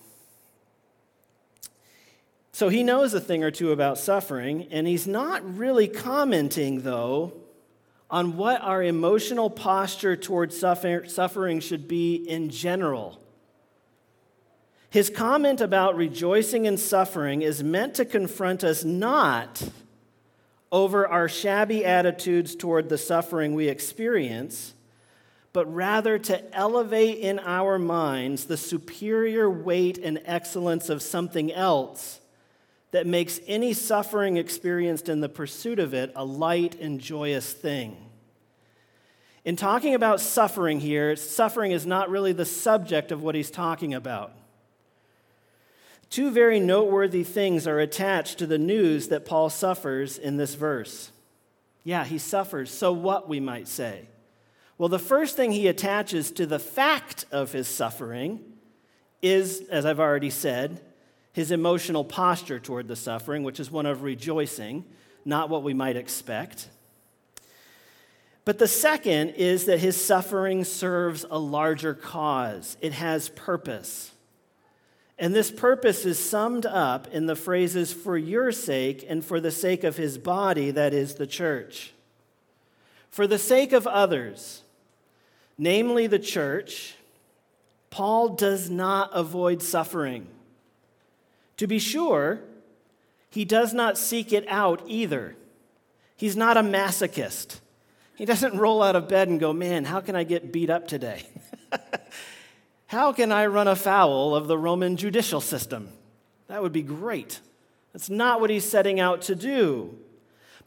So 2.53 2.71
he 2.71 2.83
knows 2.83 3.13
a 3.13 3.21
thing 3.21 3.45
or 3.45 3.51
two 3.51 3.71
about 3.73 3.99
suffering, 3.99 4.69
and 4.71 4.87
he's 4.87 5.07
not 5.07 5.59
really 5.59 5.89
commenting, 5.89 6.81
though, 6.81 7.35
on 8.09 8.37
what 8.37 8.63
our 8.63 8.83
emotional 8.83 9.51
posture 9.51 10.17
towards 10.17 10.59
suffering 10.59 11.61
should 11.61 11.87
be 11.87 12.15
in 12.15 12.49
general. 12.49 13.21
His 14.89 15.11
comment 15.11 15.61
about 15.61 15.97
rejoicing 15.97 16.65
in 16.65 16.79
suffering 16.79 17.43
is 17.43 17.63
meant 17.63 17.95
to 17.97 18.05
confront 18.05 18.65
us 18.65 18.85
not 18.85 19.63
over 20.73 21.07
our 21.07 21.29
shabby 21.29 21.85
attitudes 21.85 22.55
toward 22.55 22.89
the 22.89 22.99
suffering 22.99 23.55
we 23.55 23.69
experience, 23.69 24.75
but 25.53 25.73
rather 25.73 26.19
to 26.19 26.55
elevate 26.55 27.19
in 27.19 27.39
our 27.39 27.79
minds 27.79 28.45
the 28.45 28.57
superior 28.57 29.49
weight 29.49 29.99
and 29.99 30.21
excellence 30.25 30.89
of 30.89 31.03
something 31.03 31.53
else 31.53 32.21
that 32.91 33.07
makes 33.07 33.41
any 33.47 33.73
suffering 33.73 34.37
experienced 34.37 35.09
in 35.09 35.21
the 35.21 35.29
pursuit 35.29 35.79
of 35.79 35.95
it 35.95 36.13
a 36.15 36.25
light 36.25 36.79
and 36.81 37.01
joyous 37.01 37.53
thing. 37.53 37.97
In 39.45 39.55
talking 39.55 39.95
about 39.95 40.21
suffering 40.21 40.81
here, 40.81 41.15
suffering 41.15 41.71
is 41.71 41.87
not 41.87 42.11
really 42.11 42.33
the 42.33 42.45
subject 42.45 43.13
of 43.13 43.23
what 43.23 43.35
he's 43.35 43.51
talking 43.51 43.95
about. 43.95 44.33
Two 46.11 46.31
very 46.31 46.61
noteworthy 46.61 47.25
things 47.25 47.67
are 47.67 47.81
attached 47.81 48.39
to 48.39 48.47
the 48.47 48.59
news 48.59 49.09
that 49.09 49.27
Paul 49.27 49.51
suffers 49.51 50.19
in 50.19 50.37
this 50.37 50.55
verse. 50.55 51.11
Yeah, 51.85 52.05
he 52.05 52.19
suffers. 52.19 52.71
So 52.71 52.93
what, 52.93 53.29
we 53.29 53.41
might 53.41 53.69
say? 53.69 54.09
Well, 54.79 54.89
the 54.89 54.99
first 54.99 55.37
thing 55.37 55.53
he 55.53 55.69
attaches 55.69 56.31
to 56.33 56.47
the 56.47 56.59
fact 56.59 57.25
of 57.31 57.53
his 57.53 57.69
suffering 57.69 58.41
is, 59.23 59.63
as 59.71 59.87
I've 59.87 60.01
already 60.01 60.31
said, 60.31 60.81
his 61.33 61.51
emotional 61.51 62.05
posture 62.05 62.59
toward 62.59 62.89
the 62.89 62.97
suffering, 62.97 63.43
which 63.43 63.61
is 63.61 63.71
one 63.71 63.87
of 63.87 64.03
rejoicing, 64.03 64.85
not 65.25 65.49
what 65.49 65.63
we 65.63 65.75
might 65.75 65.97
expect. 65.97 66.69
But 68.45 68.59
the 68.59 68.69
second 68.69 69.31
is 69.31 69.67
that 69.67 69.81
his 69.81 70.03
suffering 70.03 70.65
serves 70.65 71.27
a 71.29 71.39
larger 71.39 71.95
cause, 71.95 72.77
it 72.81 72.93
has 72.93 73.29
purpose. 73.31 74.13
And 75.19 75.35
this 75.35 75.51
purpose 75.51 76.05
is 76.05 76.19
summed 76.19 76.67
up 76.67 77.09
in 77.09 77.27
the 77.27 77.37
phrases, 77.37 77.93
for 77.93 78.19
your 78.19 78.53
sake 78.53 79.05
and 79.09 79.25
for 79.25 79.41
the 79.41 79.51
sake 79.51 79.83
of 79.83 79.97
his 79.97 80.19
body, 80.19 80.71
that 80.71 80.93
is 80.93 81.15
the 81.15 81.27
church. 81.27 81.93
For 83.09 83.27
the 83.27 83.39
sake 83.39 83.73
of 83.73 83.87
others, 83.87 84.63
namely 85.57 86.07
the 86.07 86.19
church, 86.19 86.97
Paul 87.89 88.31
does 88.31 88.69
not 88.69 89.11
avoid 89.15 89.63
suffering. 89.63 90.27
To 91.57 91.67
be 91.67 91.79
sure, 91.79 92.41
he 93.31 93.47
does 93.47 93.73
not 93.73 93.97
seek 93.97 94.35
it 94.35 94.47
out 94.49 94.83
either. 94.87 95.35
He's 96.17 96.37
not 96.37 96.59
a 96.59 96.63
masochist. 96.63 97.61
He 98.17 98.27
doesn't 98.27 98.59
roll 98.59 98.83
out 98.83 98.97
of 98.97 99.09
bed 99.09 99.29
and 99.29 99.41
go, 99.41 99.55
Man, 99.55 99.85
how 99.85 100.01
can 100.01 100.15
I 100.15 100.25
get 100.25 100.53
beat 100.53 100.69
up 100.69 100.89
today? 100.89 101.27
How 102.87 103.13
can 103.13 103.33
I 103.33 103.47
run 103.47 103.69
afoul 103.69 104.35
of 104.35 104.47
the 104.47 104.57
Roman 104.59 104.97
judicial 104.97 105.41
system? 105.41 105.89
That 106.49 106.63
would 106.63 106.73
be 106.73 106.83
great. 106.83 107.41
That's 107.93 108.09
not 108.09 108.41
what 108.41 108.51
he's 108.51 108.69
setting 108.69 109.01
out 109.01 109.23
to 109.23 109.35
do. 109.35 109.97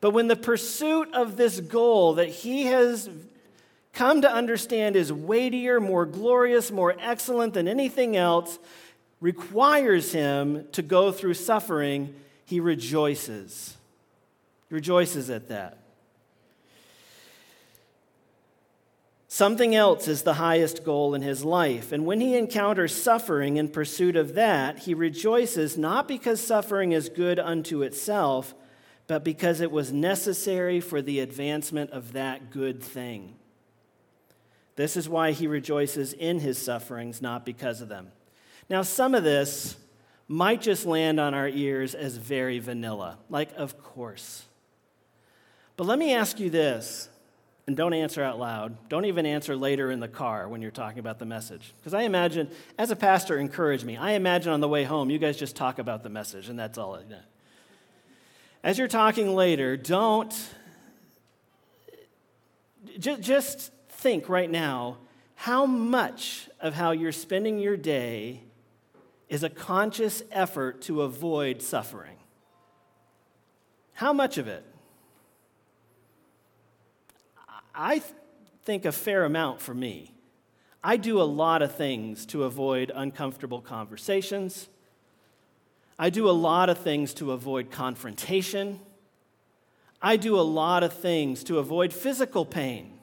But 0.01 0.11
when 0.11 0.27
the 0.27 0.35
pursuit 0.35 1.13
of 1.13 1.37
this 1.37 1.59
goal 1.59 2.15
that 2.15 2.29
he 2.29 2.65
has 2.65 3.09
come 3.93 4.21
to 4.21 4.31
understand 4.31 4.95
is 4.95 5.11
weightier, 5.11 5.79
more 5.79 6.05
glorious, 6.05 6.71
more 6.71 6.95
excellent 6.99 7.53
than 7.53 7.67
anything 7.67 8.15
else, 8.15 8.59
requires 9.21 10.11
him 10.11 10.67
to 10.71 10.81
go 10.81 11.11
through 11.11 11.33
suffering, 11.33 12.13
he 12.45 12.59
rejoices. 12.59 13.75
He 14.69 14.75
rejoices 14.75 15.29
at 15.29 15.49
that. 15.49 15.77
Something 19.31 19.75
else 19.75 20.07
is 20.07 20.23
the 20.23 20.33
highest 20.33 20.83
goal 20.83 21.13
in 21.13 21.21
his 21.21 21.45
life. 21.45 21.91
And 21.91 22.03
when 22.03 22.19
he 22.19 22.35
encounters 22.35 22.99
suffering 22.99 23.57
in 23.57 23.69
pursuit 23.69 24.15
of 24.15 24.33
that, 24.33 24.79
he 24.79 24.95
rejoices 24.95 25.77
not 25.77 26.07
because 26.07 26.41
suffering 26.41 26.93
is 26.93 27.09
good 27.09 27.37
unto 27.37 27.83
itself, 27.83 28.55
but 29.05 29.23
because 29.23 29.61
it 29.61 29.69
was 29.69 29.93
necessary 29.93 30.79
for 30.79 30.99
the 30.99 31.19
advancement 31.19 31.91
of 31.91 32.13
that 32.13 32.49
good 32.49 32.81
thing. 32.81 33.35
This 34.75 34.97
is 34.97 35.07
why 35.07 35.31
he 35.31 35.45
rejoices 35.45 36.13
in 36.13 36.39
his 36.39 36.57
sufferings, 36.57 37.21
not 37.21 37.45
because 37.45 37.81
of 37.81 37.87
them. 37.87 38.11
Now, 38.67 38.81
some 38.81 39.13
of 39.13 39.23
this 39.23 39.77
might 40.27 40.59
just 40.59 40.87
land 40.87 41.19
on 41.19 41.35
our 41.35 41.47
ears 41.47 41.93
as 41.93 42.17
very 42.17 42.57
vanilla, 42.57 43.19
like, 43.29 43.51
of 43.55 43.83
course. 43.83 44.45
But 45.77 45.85
let 45.85 45.99
me 45.99 46.15
ask 46.15 46.39
you 46.39 46.49
this 46.49 47.09
and 47.69 47.77
don't 47.77 47.93
answer 47.93 48.23
out 48.23 48.39
loud. 48.39 48.89
Don't 48.89 49.05
even 49.05 49.27
answer 49.27 49.55
later 49.55 49.91
in 49.91 49.99
the 49.99 50.07
car 50.07 50.49
when 50.49 50.59
you're 50.59 50.71
talking 50.71 50.97
about 50.97 51.19
the 51.19 51.25
message. 51.25 51.71
Because 51.77 51.93
I 51.93 52.01
imagine, 52.01 52.49
as 52.79 52.89
a 52.89 52.95
pastor, 52.95 53.37
encourage 53.37 53.83
me. 53.83 53.95
I 53.95 54.13
imagine 54.13 54.51
on 54.51 54.59
the 54.59 54.67
way 54.67 54.85
home, 54.85 55.11
you 55.11 55.19
guys 55.19 55.37
just 55.37 55.55
talk 55.55 55.77
about 55.77 56.01
the 56.01 56.09
message, 56.09 56.49
and 56.49 56.57
that's 56.57 56.79
all. 56.79 56.95
Is. 56.95 57.05
As 58.63 58.79
you're 58.79 58.87
talking 58.87 59.35
later, 59.35 59.77
don't 59.77 60.33
just 62.97 63.71
think 63.89 64.29
right 64.29 64.49
now 64.49 64.97
how 65.35 65.67
much 65.67 66.49
of 66.59 66.73
how 66.73 66.89
you're 66.89 67.11
spending 67.11 67.59
your 67.59 67.77
day 67.77 68.41
is 69.27 69.43
a 69.43 69.49
conscious 69.49 70.23
effort 70.31 70.81
to 70.81 71.03
avoid 71.03 71.61
suffering. 71.61 72.17
How 73.93 74.11
much 74.11 74.39
of 74.39 74.47
it? 74.47 74.65
I 77.73 78.01
think 78.63 78.85
a 78.85 78.91
fair 78.91 79.23
amount 79.25 79.61
for 79.61 79.73
me. 79.73 80.13
I 80.83 80.97
do 80.97 81.21
a 81.21 81.23
lot 81.23 81.61
of 81.61 81.75
things 81.75 82.25
to 82.27 82.43
avoid 82.43 82.91
uncomfortable 82.93 83.61
conversations. 83.61 84.69
I 85.97 86.09
do 86.09 86.29
a 86.29 86.31
lot 86.31 86.69
of 86.69 86.77
things 86.77 87.13
to 87.15 87.33
avoid 87.33 87.71
confrontation. 87.71 88.79
I 90.01 90.15
do 90.15 90.39
a 90.39 90.41
lot 90.41 90.83
of 90.83 90.93
things 90.93 91.43
to 91.45 91.59
avoid 91.59 91.91
physical 91.91 92.45
pain. 92.45 92.93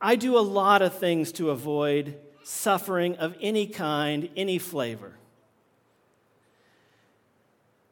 I 0.00 0.16
do 0.16 0.36
a 0.36 0.40
lot 0.40 0.82
of 0.82 0.98
things 0.98 1.30
to 1.32 1.50
avoid 1.50 2.18
suffering 2.42 3.16
of 3.16 3.36
any 3.40 3.66
kind, 3.66 4.28
any 4.36 4.58
flavor. 4.58 5.12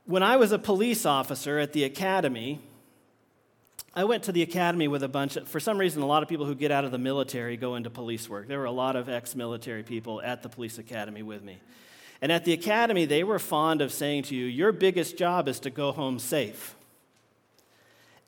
When 0.04 0.22
I 0.22 0.36
was 0.36 0.50
a 0.50 0.58
police 0.58 1.06
officer 1.06 1.58
at 1.58 1.72
the 1.72 1.84
academy, 1.84 2.60
I 3.94 4.04
went 4.04 4.22
to 4.24 4.32
the 4.32 4.42
academy 4.42 4.88
with 4.88 5.02
a 5.02 5.08
bunch 5.08 5.36
of, 5.36 5.46
for 5.46 5.60
some 5.60 5.76
reason, 5.76 6.00
a 6.00 6.06
lot 6.06 6.22
of 6.22 6.28
people 6.28 6.46
who 6.46 6.54
get 6.54 6.70
out 6.70 6.84
of 6.84 6.92
the 6.92 6.98
military 6.98 7.58
go 7.58 7.74
into 7.74 7.90
police 7.90 8.26
work. 8.28 8.48
There 8.48 8.58
were 8.58 8.64
a 8.64 8.72
lot 8.72 8.96
of 8.96 9.10
ex 9.10 9.34
military 9.34 9.82
people 9.82 10.22
at 10.22 10.42
the 10.42 10.48
police 10.48 10.78
academy 10.78 11.22
with 11.22 11.42
me. 11.42 11.60
And 12.22 12.32
at 12.32 12.44
the 12.44 12.54
academy, 12.54 13.04
they 13.04 13.22
were 13.22 13.38
fond 13.38 13.82
of 13.82 13.92
saying 13.92 14.24
to 14.24 14.34
you, 14.34 14.46
Your 14.46 14.72
biggest 14.72 15.18
job 15.18 15.46
is 15.46 15.60
to 15.60 15.70
go 15.70 15.92
home 15.92 16.18
safe. 16.18 16.74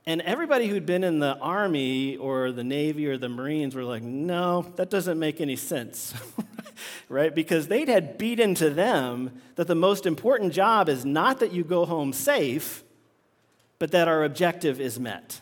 And 0.06 0.20
everybody 0.20 0.66
who'd 0.66 0.84
been 0.84 1.02
in 1.02 1.18
the 1.18 1.38
Army 1.38 2.18
or 2.18 2.52
the 2.52 2.64
Navy 2.64 3.06
or 3.06 3.16
the 3.16 3.30
Marines 3.30 3.74
were 3.74 3.84
like, 3.84 4.02
No, 4.02 4.66
that 4.76 4.90
doesn't 4.90 5.18
make 5.18 5.40
any 5.40 5.56
sense. 5.56 6.12
right? 7.08 7.34
Because 7.34 7.68
they'd 7.68 7.88
had 7.88 8.18
beat 8.18 8.38
into 8.38 8.68
them 8.68 9.40
that 9.54 9.66
the 9.66 9.74
most 9.74 10.04
important 10.04 10.52
job 10.52 10.90
is 10.90 11.06
not 11.06 11.40
that 11.40 11.52
you 11.52 11.64
go 11.64 11.86
home 11.86 12.12
safe, 12.12 12.82
but 13.78 13.92
that 13.92 14.08
our 14.08 14.24
objective 14.24 14.78
is 14.78 15.00
met 15.00 15.40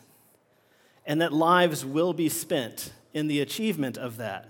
and 1.07 1.21
that 1.21 1.33
lives 1.33 1.85
will 1.85 2.13
be 2.13 2.29
spent 2.29 2.93
in 3.13 3.27
the 3.29 3.41
achievement 3.41 3.97
of 3.97 4.17
that. 4.19 4.49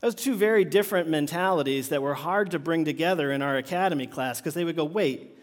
Those 0.00 0.14
two 0.14 0.34
very 0.34 0.64
different 0.64 1.08
mentalities 1.08 1.88
that 1.88 2.02
were 2.02 2.14
hard 2.14 2.50
to 2.50 2.58
bring 2.58 2.84
together 2.84 3.32
in 3.32 3.42
our 3.42 3.56
academy 3.56 4.06
class 4.06 4.40
because 4.40 4.54
they 4.54 4.64
would 4.64 4.76
go, 4.76 4.84
wait, 4.84 5.36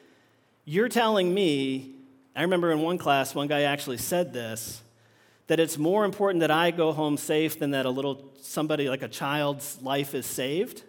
you're 0.66 0.90
telling 0.90 1.34
me, 1.34 1.96
I 2.36 2.44
remember 2.44 2.72
in 2.72 2.82
one 2.82 2.98
class, 2.98 3.36
one 3.36 3.48
guy 3.48 3.64
actually 3.64 3.98
said 3.98 4.32
this, 4.34 4.82
that 5.48 5.60
it's 5.60 5.78
more 5.78 6.06
important 6.06 6.40
that 6.42 6.52
I 6.52 6.72
go 6.72 6.94
home 6.94 7.18
safe 7.18 7.60
than 7.60 7.72
that 7.72 7.86
a 7.86 7.90
little 7.90 8.32
somebody 8.42 8.90
like 8.90 9.02
a 9.02 9.08
child's 9.08 9.82
life 9.82 10.16
is 10.16 10.26
saved? 10.26 10.84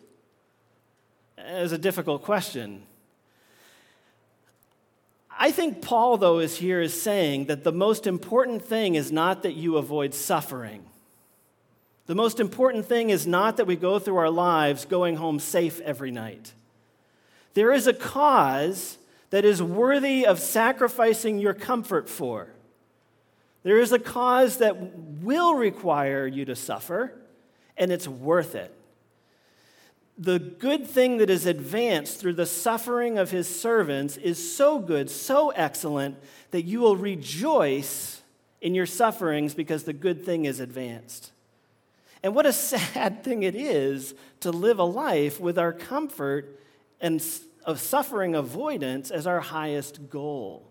It 1.37 1.63
was 1.63 1.73
a 1.73 1.79
difficult 1.79 2.23
question. 2.23 2.83
I 5.39 5.51
think 5.51 5.83
Paul, 5.83 6.17
though, 6.17 6.39
is 6.39 6.57
here 6.57 6.81
is 6.81 7.01
saying 7.01 7.47
that 7.47 7.65
the 7.65 7.73
most 7.73 8.07
important 8.07 8.65
thing 8.65 8.95
is 8.95 9.11
not 9.11 9.43
that 9.43 9.55
you 9.55 9.77
avoid 9.77 10.15
suffering. 10.15 10.85
The 12.07 12.15
most 12.15 12.39
important 12.39 12.87
thing 12.87 13.11
is 13.11 13.27
not 13.27 13.57
that 13.57 13.67
we 13.67 13.77
go 13.77 13.99
through 13.99 14.17
our 14.17 14.31
lives 14.31 14.85
going 14.85 15.17
home 15.17 15.39
safe 15.41 15.81
every 15.81 16.11
night. 16.11 16.53
There 17.55 17.73
is 17.73 17.87
a 17.87 17.95
cause 17.95 18.99
that 19.31 19.45
is 19.45 19.63
worthy 19.63 20.27
of 20.27 20.39
sacrificing 20.39 21.39
your 21.39 21.55
comfort 21.55 22.09
for. 22.09 22.49
There 23.63 23.81
is 23.81 23.93
a 23.93 23.99
cause 23.99 24.59
that 24.59 24.77
will 25.23 25.55
require 25.55 26.27
you 26.27 26.45
to 26.45 26.55
suffer, 26.55 27.15
and 27.77 27.91
it's 27.91 28.07
worth 28.07 28.55
it 28.55 28.75
the 30.17 30.39
good 30.39 30.87
thing 30.87 31.19
that 31.19 31.31
is 31.31 31.47
advanced 31.47 32.21
through 32.21 32.35
the 32.35 32.47
suffering 32.47 33.19
of 33.19 33.31
his 33.31 33.49
servants 33.49 34.17
is 34.17 34.55
so 34.55 34.79
good, 34.79 35.11
so 35.11 35.51
excellent, 35.51 36.17
that 36.53 36.63
you 36.63 36.81
will 36.81 36.97
rejoice 36.97 38.23
in 38.61 38.75
your 38.75 38.87
sufferings 38.87 39.55
because 39.55 39.85
the 39.85 39.93
good 39.93 40.25
thing 40.25 40.45
is 40.45 40.61
advanced. 40.61 41.33
And 42.23 42.35
what 42.35 42.47
a 42.47 42.53
sad 42.55 43.25
thing 43.25 43.43
it 43.43 43.57
is 43.57 44.15
to 44.41 44.51
live 44.51 44.79
a 44.79 44.85
life 44.85 45.41
with 45.41 45.59
our 45.59 45.73
comfort 45.73 46.61
and 47.01 47.23
of 47.65 47.81
suffering 47.81 48.35
avoidance 48.35 49.11
as 49.11 49.27
our 49.27 49.41
highest 49.41 50.11
goal. 50.11 50.71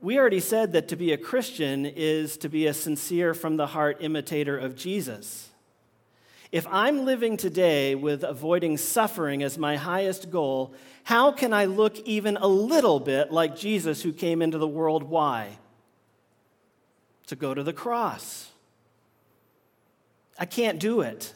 We 0.00 0.18
already 0.18 0.40
said 0.40 0.72
that 0.72 0.88
to 0.88 0.96
be 0.96 1.12
a 1.12 1.18
Christian 1.18 1.84
is 1.84 2.38
to 2.38 2.48
be 2.48 2.66
a 2.66 2.74
sincere 2.74 3.34
from 3.34 3.56
the 3.56 3.68
heart 3.68 3.98
imitator 4.00 4.56
of 4.56 4.74
Jesus. 4.74 5.49
If 6.52 6.66
I'm 6.68 7.04
living 7.04 7.36
today 7.36 7.94
with 7.94 8.24
avoiding 8.24 8.76
suffering 8.76 9.42
as 9.42 9.56
my 9.56 9.76
highest 9.76 10.30
goal, 10.30 10.74
how 11.04 11.30
can 11.30 11.52
I 11.52 11.66
look 11.66 11.98
even 12.00 12.36
a 12.36 12.48
little 12.48 12.98
bit 12.98 13.32
like 13.32 13.56
Jesus 13.56 14.02
who 14.02 14.12
came 14.12 14.42
into 14.42 14.58
the 14.58 14.66
world? 14.66 15.04
Why? 15.04 15.58
To 17.28 17.36
go 17.36 17.54
to 17.54 17.62
the 17.62 17.72
cross. 17.72 18.50
I 20.38 20.44
can't 20.44 20.80
do 20.80 21.02
it. 21.02 21.34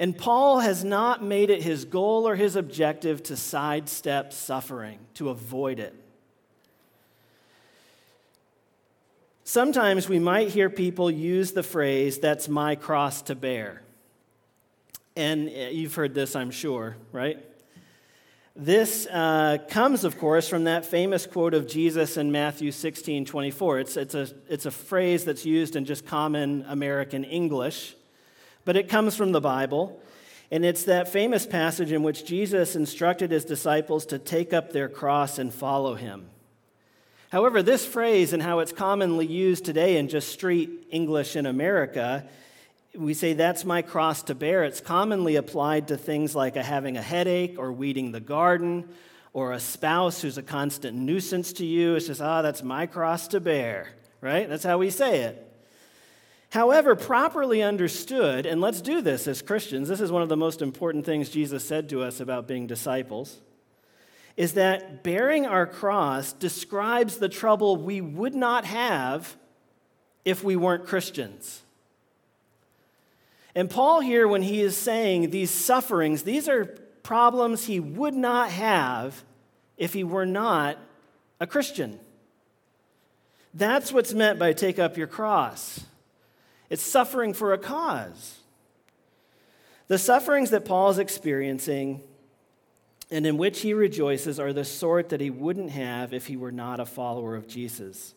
And 0.00 0.18
Paul 0.18 0.58
has 0.58 0.82
not 0.82 1.22
made 1.22 1.48
it 1.48 1.62
his 1.62 1.84
goal 1.84 2.26
or 2.26 2.34
his 2.34 2.56
objective 2.56 3.22
to 3.24 3.36
sidestep 3.36 4.32
suffering, 4.32 4.98
to 5.14 5.28
avoid 5.28 5.78
it. 5.78 5.94
Sometimes 9.44 10.08
we 10.08 10.18
might 10.18 10.48
hear 10.48 10.70
people 10.70 11.10
use 11.10 11.52
the 11.52 11.62
phrase, 11.62 12.18
that's 12.18 12.48
my 12.48 12.76
cross 12.76 13.22
to 13.22 13.34
bear. 13.34 13.82
And 15.16 15.48
uh, 15.48 15.70
you've 15.70 15.94
heard 15.94 16.14
this, 16.14 16.36
I'm 16.36 16.50
sure, 16.50 16.96
right? 17.10 17.44
This 18.54 19.06
uh, 19.06 19.58
comes, 19.68 20.04
of 20.04 20.18
course, 20.18 20.46
from 20.46 20.64
that 20.64 20.84
famous 20.84 21.26
quote 21.26 21.54
of 21.54 21.66
Jesus 21.66 22.16
in 22.16 22.30
Matthew 22.30 22.70
16 22.70 23.24
24. 23.24 23.80
It's, 23.80 23.96
it's, 23.96 24.14
a, 24.14 24.28
it's 24.48 24.66
a 24.66 24.70
phrase 24.70 25.24
that's 25.24 25.44
used 25.44 25.74
in 25.74 25.86
just 25.86 26.06
common 26.06 26.64
American 26.68 27.24
English, 27.24 27.96
but 28.64 28.76
it 28.76 28.88
comes 28.88 29.16
from 29.16 29.32
the 29.32 29.40
Bible. 29.40 30.00
And 30.50 30.66
it's 30.66 30.84
that 30.84 31.08
famous 31.08 31.46
passage 31.46 31.92
in 31.92 32.02
which 32.02 32.26
Jesus 32.26 32.76
instructed 32.76 33.30
his 33.30 33.46
disciples 33.46 34.04
to 34.06 34.18
take 34.18 34.52
up 34.52 34.72
their 34.72 34.90
cross 34.90 35.38
and 35.38 35.52
follow 35.52 35.94
him. 35.94 36.28
However, 37.32 37.62
this 37.62 37.86
phrase 37.86 38.34
and 38.34 38.42
how 38.42 38.58
it's 38.58 38.72
commonly 38.72 39.26
used 39.26 39.64
today 39.64 39.96
in 39.96 40.08
just 40.08 40.28
street 40.28 40.88
English 40.90 41.34
in 41.34 41.46
America, 41.46 42.28
we 42.94 43.14
say 43.14 43.32
that's 43.32 43.64
my 43.64 43.80
cross 43.80 44.22
to 44.24 44.34
bear. 44.34 44.64
It's 44.64 44.82
commonly 44.82 45.36
applied 45.36 45.88
to 45.88 45.96
things 45.96 46.34
like 46.34 46.56
a 46.56 46.62
having 46.62 46.98
a 46.98 47.02
headache 47.02 47.58
or 47.58 47.72
weeding 47.72 48.12
the 48.12 48.20
garden 48.20 48.86
or 49.32 49.54
a 49.54 49.60
spouse 49.60 50.20
who's 50.20 50.36
a 50.36 50.42
constant 50.42 50.94
nuisance 50.94 51.54
to 51.54 51.64
you. 51.64 51.94
It's 51.94 52.08
just, 52.08 52.20
ah, 52.20 52.40
oh, 52.40 52.42
that's 52.42 52.62
my 52.62 52.84
cross 52.84 53.28
to 53.28 53.40
bear, 53.40 53.88
right? 54.20 54.46
That's 54.46 54.64
how 54.64 54.76
we 54.76 54.90
say 54.90 55.22
it. 55.22 55.50
However, 56.50 56.94
properly 56.94 57.62
understood, 57.62 58.44
and 58.44 58.60
let's 58.60 58.82
do 58.82 59.00
this 59.00 59.26
as 59.26 59.40
Christians, 59.40 59.88
this 59.88 60.02
is 60.02 60.12
one 60.12 60.20
of 60.20 60.28
the 60.28 60.36
most 60.36 60.60
important 60.60 61.06
things 61.06 61.30
Jesus 61.30 61.64
said 61.64 61.88
to 61.88 62.02
us 62.02 62.20
about 62.20 62.46
being 62.46 62.66
disciples 62.66 63.40
is 64.36 64.54
that 64.54 65.02
bearing 65.02 65.46
our 65.46 65.66
cross 65.66 66.32
describes 66.32 67.18
the 67.18 67.28
trouble 67.28 67.76
we 67.76 68.00
would 68.00 68.34
not 68.34 68.64
have 68.64 69.36
if 70.24 70.42
we 70.42 70.56
weren't 70.56 70.86
Christians. 70.86 71.62
And 73.54 73.68
Paul, 73.68 74.00
here, 74.00 74.26
when 74.26 74.42
he 74.42 74.62
is 74.62 74.76
saying 74.76 75.30
these 75.30 75.50
sufferings, 75.50 76.22
these 76.22 76.48
are 76.48 76.64
problems 77.02 77.66
he 77.66 77.80
would 77.80 78.14
not 78.14 78.50
have 78.50 79.22
if 79.76 79.92
he 79.92 80.04
were 80.04 80.24
not 80.24 80.78
a 81.40 81.46
Christian. 81.46 81.98
That's 83.52 83.92
what's 83.92 84.14
meant 84.14 84.38
by 84.38 84.52
take 84.52 84.78
up 84.78 84.96
your 84.96 85.06
cross. 85.06 85.80
It's 86.70 86.82
suffering 86.82 87.34
for 87.34 87.52
a 87.52 87.58
cause. 87.58 88.38
The 89.88 89.98
sufferings 89.98 90.50
that 90.50 90.64
Paul 90.64 90.88
is 90.88 90.98
experiencing 90.98 92.02
and 93.12 93.26
in 93.26 93.36
which 93.36 93.60
he 93.60 93.74
rejoices 93.74 94.40
are 94.40 94.54
the 94.54 94.64
sort 94.64 95.10
that 95.10 95.20
he 95.20 95.28
wouldn't 95.28 95.70
have 95.70 96.14
if 96.14 96.26
he 96.26 96.36
were 96.36 96.50
not 96.50 96.80
a 96.80 96.86
follower 96.86 97.36
of 97.36 97.46
Jesus. 97.46 98.14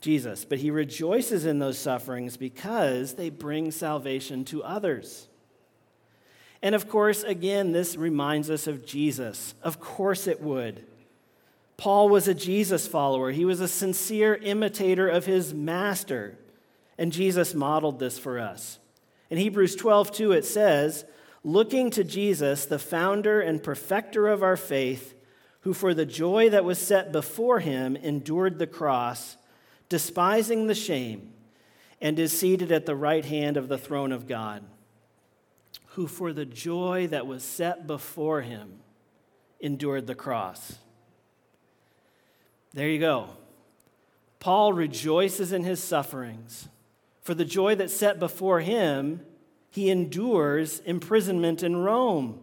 Jesus, 0.00 0.44
but 0.44 0.58
he 0.58 0.70
rejoices 0.70 1.44
in 1.44 1.58
those 1.58 1.76
sufferings 1.76 2.36
because 2.36 3.14
they 3.14 3.30
bring 3.30 3.72
salvation 3.72 4.44
to 4.44 4.62
others. 4.62 5.26
And 6.62 6.76
of 6.76 6.88
course, 6.88 7.24
again, 7.24 7.72
this 7.72 7.96
reminds 7.96 8.48
us 8.48 8.68
of 8.68 8.86
Jesus. 8.86 9.54
Of 9.60 9.80
course 9.80 10.28
it 10.28 10.40
would. 10.40 10.86
Paul 11.76 12.08
was 12.08 12.28
a 12.28 12.34
Jesus 12.34 12.86
follower. 12.86 13.32
He 13.32 13.44
was 13.44 13.60
a 13.60 13.68
sincere 13.68 14.36
imitator 14.36 15.08
of 15.08 15.26
his 15.26 15.52
master. 15.52 16.38
And 16.96 17.12
Jesus 17.12 17.54
modeled 17.54 17.98
this 17.98 18.20
for 18.20 18.38
us. 18.38 18.78
In 19.30 19.38
Hebrews 19.38 19.74
12, 19.74 20.12
2, 20.12 20.32
it 20.32 20.44
says, 20.44 21.04
looking 21.44 21.90
to 21.90 22.04
Jesus, 22.04 22.66
the 22.66 22.78
founder 22.78 23.40
and 23.40 23.62
perfecter 23.62 24.28
of 24.28 24.42
our 24.42 24.56
faith, 24.56 25.14
who 25.60 25.72
for 25.72 25.94
the 25.94 26.06
joy 26.06 26.50
that 26.50 26.64
was 26.64 26.78
set 26.78 27.12
before 27.12 27.60
him 27.60 27.96
endured 27.96 28.58
the 28.58 28.66
cross, 28.66 29.36
despising 29.88 30.66
the 30.66 30.74
shame, 30.74 31.32
and 32.00 32.18
is 32.18 32.36
seated 32.36 32.70
at 32.70 32.86
the 32.86 32.96
right 32.96 33.24
hand 33.24 33.56
of 33.56 33.68
the 33.68 33.78
throne 33.78 34.12
of 34.12 34.26
God, 34.26 34.62
who 35.88 36.06
for 36.06 36.32
the 36.32 36.46
joy 36.46 37.06
that 37.08 37.26
was 37.26 37.42
set 37.42 37.86
before 37.86 38.42
him 38.42 38.80
endured 39.60 40.06
the 40.06 40.14
cross. 40.14 40.76
There 42.72 42.88
you 42.88 43.00
go. 43.00 43.30
Paul 44.40 44.72
rejoices 44.72 45.52
in 45.52 45.64
his 45.64 45.82
sufferings. 45.82 46.68
For 47.22 47.34
the 47.34 47.44
joy 47.44 47.74
that 47.74 47.90
set 47.90 48.18
before 48.18 48.60
him, 48.60 49.20
he 49.70 49.90
endures 49.90 50.80
imprisonment 50.80 51.62
in 51.62 51.76
Rome, 51.76 52.40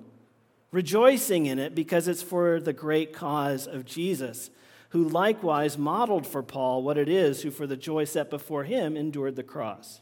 rejoicing 0.72 1.46
in 1.46 1.60
it 1.60 1.74
because 1.76 2.08
it's 2.08 2.22
for 2.22 2.60
the 2.60 2.74
great 2.74 3.14
cause 3.14 3.68
of 3.68 3.86
Jesus, 3.86 4.50
who 4.90 5.08
likewise 5.08 5.78
modeled 5.78 6.28
for 6.28 6.44
Paul 6.44 6.84
what 6.84 6.98
it 6.98 7.10
is 7.10 7.42
who, 7.42 7.52
for 7.52 7.68
the 7.68 7.78
joy 7.78 8.06
set 8.06 8.30
before 8.30 8.64
him, 8.64 8.96
endured 8.96 9.36
the 9.36 9.44
cross. 9.44 10.02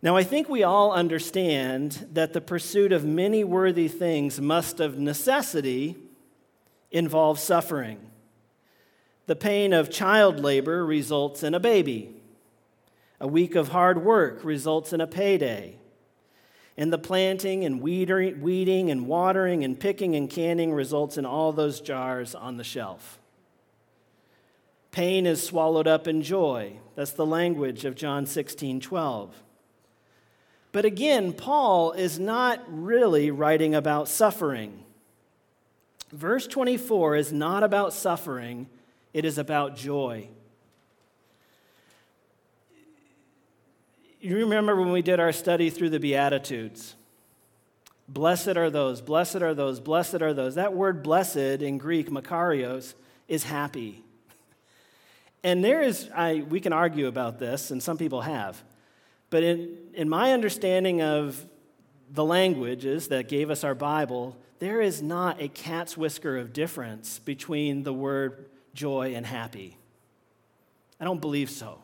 Now, 0.00 0.16
I 0.16 0.22
think 0.22 0.48
we 0.48 0.62
all 0.62 0.92
understand 0.92 2.08
that 2.12 2.32
the 2.32 2.40
pursuit 2.40 2.92
of 2.92 3.04
many 3.04 3.42
worthy 3.42 3.88
things 3.88 4.40
must, 4.40 4.78
of 4.78 4.98
necessity, 4.98 5.96
involve 6.92 7.38
suffering. 7.40 7.98
The 9.26 9.36
pain 9.36 9.72
of 9.72 9.90
child 9.90 10.40
labor 10.40 10.86
results 10.86 11.42
in 11.42 11.52
a 11.52 11.60
baby. 11.60 12.14
A 13.20 13.26
week 13.26 13.54
of 13.54 13.68
hard 13.68 14.04
work 14.04 14.44
results 14.44 14.92
in 14.92 15.00
a 15.00 15.06
payday. 15.06 15.76
And 16.76 16.92
the 16.92 16.98
planting 16.98 17.64
and 17.64 17.80
weeding 17.80 18.90
and 18.90 19.06
watering 19.06 19.64
and 19.64 19.78
picking 19.78 20.14
and 20.14 20.30
canning 20.30 20.72
results 20.72 21.18
in 21.18 21.26
all 21.26 21.52
those 21.52 21.80
jars 21.80 22.34
on 22.34 22.56
the 22.56 22.64
shelf. 22.64 23.18
Pain 24.92 25.26
is 25.26 25.42
swallowed 25.42 25.86
up 25.86 26.06
in 26.06 26.22
joy. 26.22 26.74
That's 26.94 27.12
the 27.12 27.26
language 27.26 27.84
of 27.84 27.94
John 27.94 28.26
16 28.26 28.80
12. 28.80 29.42
But 30.70 30.84
again, 30.84 31.32
Paul 31.32 31.92
is 31.92 32.18
not 32.18 32.62
really 32.68 33.30
writing 33.30 33.74
about 33.74 34.08
suffering. 34.08 34.84
Verse 36.12 36.46
24 36.46 37.16
is 37.16 37.32
not 37.32 37.62
about 37.62 37.92
suffering, 37.92 38.68
it 39.12 39.24
is 39.24 39.38
about 39.38 39.76
joy. 39.76 40.28
You 44.20 44.36
remember 44.38 44.74
when 44.74 44.90
we 44.90 45.02
did 45.02 45.20
our 45.20 45.32
study 45.32 45.70
through 45.70 45.90
the 45.90 46.00
Beatitudes? 46.00 46.96
Blessed 48.08 48.56
are 48.56 48.70
those, 48.70 49.00
blessed 49.00 49.36
are 49.36 49.54
those, 49.54 49.80
blessed 49.80 50.22
are 50.22 50.34
those. 50.34 50.56
That 50.56 50.72
word 50.72 51.02
blessed 51.02 51.36
in 51.36 51.78
Greek, 51.78 52.10
makarios, 52.10 52.94
is 53.28 53.44
happy. 53.44 54.02
And 55.44 55.62
there 55.62 55.82
is, 55.82 56.08
I, 56.14 56.44
we 56.48 56.58
can 56.58 56.72
argue 56.72 57.06
about 57.06 57.38
this, 57.38 57.70
and 57.70 57.82
some 57.82 57.96
people 57.96 58.22
have. 58.22 58.60
But 59.30 59.42
in, 59.44 59.76
in 59.94 60.08
my 60.08 60.32
understanding 60.32 61.00
of 61.00 61.44
the 62.10 62.24
languages 62.24 63.08
that 63.08 63.28
gave 63.28 63.50
us 63.50 63.62
our 63.62 63.74
Bible, 63.74 64.36
there 64.58 64.80
is 64.80 65.00
not 65.00 65.40
a 65.40 65.48
cat's 65.48 65.96
whisker 65.96 66.38
of 66.38 66.52
difference 66.52 67.20
between 67.20 67.84
the 67.84 67.92
word 67.92 68.46
joy 68.74 69.14
and 69.14 69.24
happy. 69.24 69.76
I 70.98 71.04
don't 71.04 71.20
believe 71.20 71.50
so. 71.50 71.78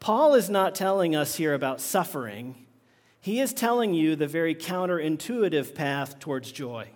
Paul 0.00 0.34
is 0.34 0.48
not 0.48 0.74
telling 0.74 1.14
us 1.14 1.34
here 1.34 1.52
about 1.52 1.80
suffering, 1.80 2.66
he 3.20 3.38
is 3.38 3.52
telling 3.52 3.92
you 3.92 4.16
the 4.16 4.26
very 4.26 4.54
counterintuitive 4.54 5.74
path 5.74 6.18
towards 6.18 6.50
joy. 6.50 6.88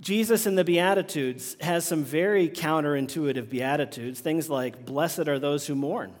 Jesus 0.00 0.46
in 0.46 0.54
the 0.54 0.62
Beatitudes 0.62 1.56
has 1.60 1.84
some 1.84 2.04
very 2.04 2.48
counterintuitive 2.48 3.50
Beatitudes, 3.50 4.20
things 4.20 4.48
like, 4.48 4.86
Blessed 4.86 5.26
are 5.26 5.40
those 5.40 5.66
who 5.66 5.74
mourn, 5.74 6.14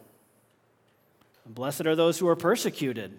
blessed 1.46 1.86
are 1.86 1.94
those 1.94 2.18
who 2.18 2.26
are 2.26 2.36
persecuted. 2.36 3.16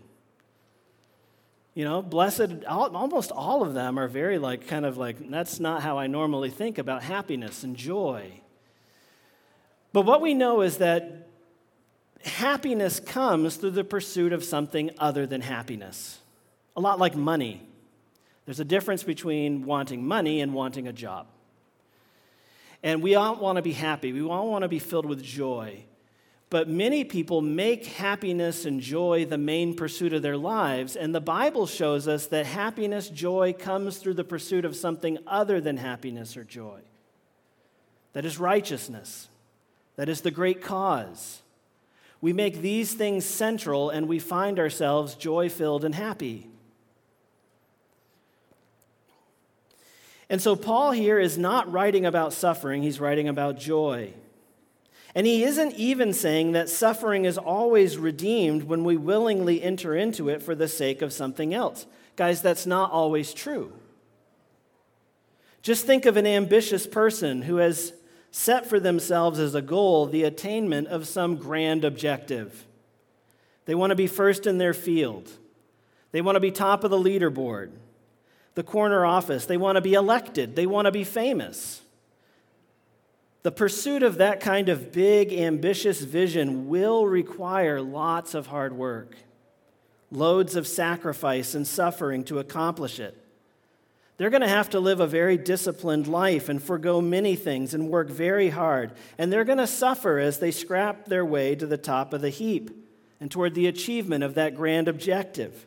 You 1.74 1.86
know, 1.86 2.02
blessed, 2.02 2.66
almost 2.68 3.32
all 3.32 3.64
of 3.64 3.74
them 3.74 3.98
are 3.98 4.10
very 4.10 4.38
like, 4.38 4.68
kind 4.68 4.86
of 4.86 4.98
like, 4.98 5.30
that's 5.30 5.62
not 5.62 5.82
how 5.82 5.98
I 5.98 6.08
normally 6.08 6.50
think 6.50 6.78
about 6.78 7.04
happiness 7.04 7.64
and 7.64 7.78
joy. 7.78 8.42
But 9.94 10.02
what 10.02 10.20
we 10.20 10.34
know 10.34 10.62
is 10.62 10.80
that 10.80 11.29
happiness 12.24 13.00
comes 13.00 13.56
through 13.56 13.72
the 13.72 13.84
pursuit 13.84 14.34
of 14.34 14.44
something 14.44 14.92
other 14.98 15.26
than 15.26 15.42
happiness. 15.42 16.20
A 16.76 16.82
lot 16.82 17.00
like 17.00 17.16
money. 17.16 17.62
There's 18.46 18.60
a 18.60 18.66
difference 18.66 19.04
between 19.04 19.64
wanting 19.64 20.06
money 20.06 20.42
and 20.42 20.54
wanting 20.54 20.88
a 20.88 20.94
job. 20.94 21.28
And 22.82 23.04
we 23.04 23.16
all 23.16 23.36
want 23.36 23.58
to 23.58 23.62
be 23.62 23.74
happy, 23.74 24.14
we 24.14 24.22
all 24.22 24.50
want 24.50 24.64
to 24.64 24.70
be 24.70 24.80
filled 24.80 25.06
with 25.06 25.22
joy. 25.22 25.84
But 26.50 26.68
many 26.68 27.04
people 27.04 27.42
make 27.42 27.86
happiness 27.86 28.66
and 28.66 28.82
joy 28.82 29.26
the 29.26 29.38
main 29.38 29.76
pursuit 29.76 30.14
of 30.14 30.24
their 30.24 30.38
lives. 30.38 30.96
And 30.96 31.14
the 31.14 31.22
Bible 31.22 31.68
shows 31.68 32.08
us 32.08 32.26
that 32.28 32.48
happiness, 32.48 33.08
joy 33.08 33.54
comes 33.54 33.98
through 33.98 34.16
the 34.16 34.24
pursuit 34.24 34.66
of 34.66 34.76
something 34.76 35.20
other 35.28 35.62
than 35.62 35.78
happiness 35.78 36.36
or 36.36 36.44
joy. 36.44 36.80
That 38.14 38.26
is 38.26 38.40
righteousness. 38.40 39.28
That 39.96 40.10
is 40.10 40.22
the 40.22 40.32
great 40.32 40.64
cause. 40.64 41.42
We 42.22 42.34
make 42.34 42.62
these 42.62 42.94
things 42.94 43.26
central 43.26 43.90
and 43.90 44.08
we 44.08 44.20
find 44.20 44.60
ourselves 44.60 45.16
joy 45.16 45.50
filled 45.50 45.86
and 45.86 45.96
happy. 45.96 46.50
And 50.30 50.42
so, 50.42 50.56
Paul 50.56 50.92
here 50.92 51.18
is 51.18 51.38
not 51.38 51.72
writing 51.72 52.06
about 52.06 52.34
suffering, 52.34 52.84
he's 52.84 53.00
writing 53.00 53.28
about 53.28 53.58
joy. 53.58 54.14
And 55.16 55.26
he 55.26 55.44
isn't 55.44 55.74
even 55.74 56.14
saying 56.14 56.52
that 56.52 56.70
suffering 56.70 57.26
is 57.26 57.38
always 57.38 57.98
redeemed 57.98 58.64
when 58.64 58.84
we 58.84 58.96
willingly 58.96 59.64
enter 59.64 59.96
into 59.96 60.30
it 60.30 60.44
for 60.44 60.54
the 60.54 60.68
sake 60.68 61.02
of 61.02 61.12
something 61.12 61.52
else. 61.52 61.88
Guys, 62.16 62.44
that's 62.44 62.68
not 62.68 62.92
always 62.92 63.34
true. 63.34 63.74
Just 65.64 65.86
think 65.86 66.06
of 66.06 66.16
an 66.16 66.28
ambitious 66.28 66.86
person 66.86 67.42
who 67.42 67.58
has 67.58 67.92
set 68.32 68.66
for 68.68 68.80
themselves 68.80 69.40
as 69.40 69.56
a 69.56 69.62
goal 69.62 70.06
the 70.06 70.24
attainment 70.24 70.88
of 70.88 71.08
some 71.08 71.36
grand 71.36 71.84
objective. 71.84 72.66
They 73.66 73.76
want 73.76 73.92
to 73.92 73.96
be 73.96 74.08
first 74.08 74.48
in 74.48 74.58
their 74.58 74.74
field, 74.74 75.30
they 76.12 76.22
want 76.22 76.36
to 76.36 76.40
be 76.40 76.52
top 76.52 76.84
of 76.84 76.92
the 76.92 76.98
leaderboard, 76.98 77.72
the 78.56 78.64
corner 78.64 79.06
office, 79.06 79.46
they 79.46 79.58
want 79.58 79.76
to 79.76 79.82
be 79.82 79.94
elected, 79.94 80.56
they 80.56 80.66
want 80.66 80.86
to 80.86 80.92
be 80.92 81.04
famous. 81.04 81.82
The 83.42 83.52
pursuit 83.52 84.04
of 84.04 84.18
that 84.18 84.42
kind 84.42 84.68
of 84.68 84.92
big, 84.92 85.32
ambitious 85.32 86.02
vision 86.02 86.68
will 86.68 87.08
require 87.08 87.82
lots 87.82 88.34
of 88.34 88.48
hard 88.48 88.74
work, 88.74 89.16
loads 90.12 90.56
of 90.56 90.68
sacrifice 90.68 91.56
and 91.56 91.66
suffering 91.66 92.24
to 92.26 92.40
accomplish 92.40 93.00
it. 93.00 93.19
They're 94.20 94.30
going 94.30 94.42
to 94.42 94.50
have 94.50 94.72
to 94.72 94.82
live 94.82 95.00
a 95.00 95.08
very 95.08 95.38
disciplined 95.38 96.06
life 96.06 96.50
and 96.50 96.62
forego 96.62 97.00
many 97.00 97.38
things 97.38 97.74
and 97.74 97.88
work 97.88 98.10
very 98.10 98.50
hard. 98.50 98.92
And 99.18 99.32
they're 99.32 99.46
going 99.46 99.60
to 99.60 99.66
suffer 99.66 100.20
as 100.20 100.40
they 100.40 100.52
scrap 100.52 101.06
their 101.06 101.24
way 101.24 101.56
to 101.56 101.66
the 101.66 101.78
top 101.78 102.12
of 102.12 102.20
the 102.20 102.30
heap 102.30 102.70
and 103.22 103.32
toward 103.32 103.56
the 103.56 103.66
achievement 103.68 104.26
of 104.26 104.36
that 104.36 104.58
grand 104.58 104.90
objective. 104.90 105.66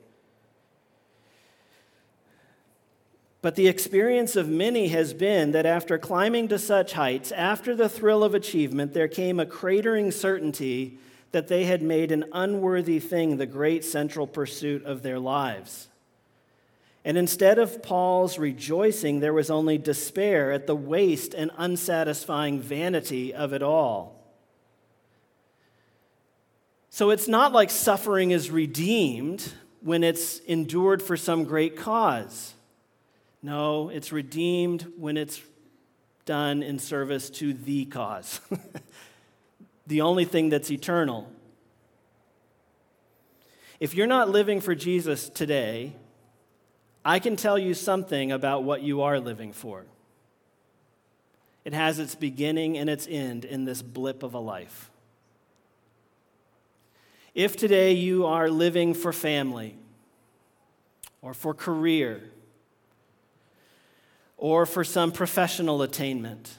But 3.40 3.54
the 3.54 3.68
experience 3.68 4.36
of 4.36 4.50
many 4.50 4.88
has 4.88 5.14
been 5.14 5.52
that 5.52 5.64
after 5.64 5.96
climbing 5.96 6.48
to 6.48 6.58
such 6.58 6.92
heights, 6.92 7.32
after 7.32 7.74
the 7.74 7.88
thrill 7.88 8.22
of 8.22 8.34
achievement, 8.34 8.92
there 8.92 9.08
came 9.08 9.40
a 9.40 9.46
cratering 9.46 10.12
certainty 10.12 10.98
that 11.30 11.48
they 11.48 11.64
had 11.64 11.80
made 11.80 12.12
an 12.12 12.26
unworthy 12.34 13.00
thing 13.00 13.38
the 13.38 13.46
great 13.46 13.82
central 13.82 14.26
pursuit 14.26 14.84
of 14.84 15.02
their 15.02 15.18
lives. 15.18 15.88
And 17.04 17.18
instead 17.18 17.58
of 17.58 17.82
Paul's 17.82 18.38
rejoicing, 18.38 19.20
there 19.20 19.32
was 19.32 19.50
only 19.50 19.76
despair 19.76 20.52
at 20.52 20.66
the 20.66 20.76
waste 20.76 21.34
and 21.34 21.50
unsatisfying 21.56 22.60
vanity 22.60 23.34
of 23.34 23.52
it 23.52 23.62
all. 23.62 24.22
So 26.90 27.10
it's 27.10 27.26
not 27.26 27.52
like 27.52 27.70
suffering 27.70 28.30
is 28.30 28.50
redeemed 28.50 29.52
when 29.80 30.04
it's 30.04 30.38
endured 30.40 31.02
for 31.02 31.16
some 31.16 31.44
great 31.44 31.76
cause. 31.76 32.54
No, 33.42 33.88
it's 33.88 34.12
redeemed 34.12 34.86
when 34.96 35.16
it's 35.16 35.40
done 36.24 36.62
in 36.62 36.78
service 36.78 37.30
to 37.30 37.52
the 37.52 37.86
cause, 37.86 38.40
the 39.88 40.02
only 40.02 40.24
thing 40.24 40.50
that's 40.50 40.70
eternal. 40.70 41.28
If 43.80 43.94
you're 43.94 44.06
not 44.06 44.28
living 44.28 44.60
for 44.60 44.76
Jesus 44.76 45.28
today, 45.28 45.96
I 47.04 47.18
can 47.18 47.36
tell 47.36 47.58
you 47.58 47.74
something 47.74 48.30
about 48.32 48.64
what 48.64 48.82
you 48.82 49.02
are 49.02 49.18
living 49.18 49.52
for. 49.52 49.84
It 51.64 51.72
has 51.72 51.98
its 51.98 52.14
beginning 52.14 52.78
and 52.78 52.90
its 52.90 53.06
end 53.08 53.44
in 53.44 53.64
this 53.64 53.82
blip 53.82 54.22
of 54.22 54.34
a 54.34 54.38
life. 54.38 54.90
If 57.34 57.56
today 57.56 57.92
you 57.92 58.26
are 58.26 58.50
living 58.50 58.94
for 58.94 59.12
family 59.12 59.76
or 61.22 61.34
for 61.34 61.54
career, 61.54 62.22
or 64.42 64.66
for 64.66 64.82
some 64.82 65.12
professional 65.12 65.82
attainment 65.82 66.58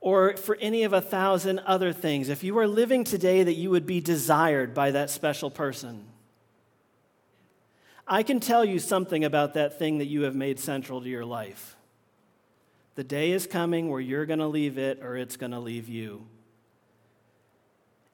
or 0.00 0.34
for 0.38 0.56
any 0.56 0.84
of 0.84 0.94
a 0.94 1.02
thousand 1.02 1.58
other 1.60 1.92
things, 1.92 2.30
if 2.30 2.42
you 2.42 2.58
are 2.58 2.66
living 2.66 3.04
today 3.04 3.42
that 3.42 3.52
you 3.52 3.68
would 3.68 3.84
be 3.84 4.00
desired 4.00 4.72
by 4.72 4.90
that 4.90 5.10
special 5.10 5.50
person, 5.50 6.02
I 8.12 8.24
can 8.24 8.40
tell 8.40 8.64
you 8.64 8.80
something 8.80 9.24
about 9.24 9.54
that 9.54 9.78
thing 9.78 9.98
that 9.98 10.06
you 10.06 10.22
have 10.22 10.34
made 10.34 10.58
central 10.58 11.00
to 11.00 11.08
your 11.08 11.24
life. 11.24 11.76
The 12.96 13.04
day 13.04 13.30
is 13.30 13.46
coming 13.46 13.88
where 13.88 14.00
you're 14.00 14.26
going 14.26 14.40
to 14.40 14.48
leave 14.48 14.78
it 14.78 15.00
or 15.00 15.16
it's 15.16 15.36
going 15.36 15.52
to 15.52 15.60
leave 15.60 15.88
you. 15.88 16.26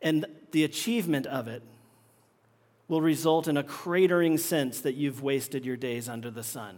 And 0.03 0.27
the 0.53 0.65
achievement 0.65 1.25
of 1.25 1.49
it 1.49 1.63
will 2.89 3.01
result 3.01 3.49
in 3.49 3.57
a 3.57 3.65
cratering 3.65 4.39
sense 4.39 4.83
that 4.83 4.97
you've 4.97 5.23
wasted 5.23 5.65
your 5.65 5.79
days 5.79 6.11
under 6.11 6.31
the 6.31 6.43
sun. 6.43 6.77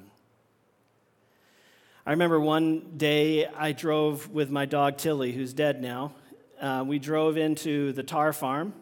I 2.07 2.13
remember 2.13 2.39
one 2.39 2.97
day 2.97 3.47
I 3.47 3.73
drove 3.73 4.31
with 4.31 4.49
my 4.49 4.65
dog 4.65 4.97
Tilly, 4.97 5.33
who's 5.33 5.53
dead 5.53 5.83
now. 5.83 6.13
Uh, 6.61 6.85
we 6.87 7.01
drove 7.01 7.37
into 7.37 7.93
the 7.93 8.05
tar 8.05 8.33
farm 8.33 8.75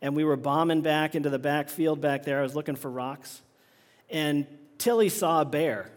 and 0.00 0.16
we 0.16 0.24
were 0.24 0.36
bombing 0.36 0.80
back 0.80 1.14
into 1.14 1.28
the 1.28 1.38
back 1.38 1.68
field 1.68 2.00
back 2.00 2.22
there. 2.22 2.40
I 2.40 2.42
was 2.42 2.56
looking 2.56 2.76
for 2.76 2.90
rocks. 2.90 3.42
And 4.10 4.46
Tilly 4.78 5.08
saw 5.08 5.40
a 5.40 5.44
bear. 5.44 5.90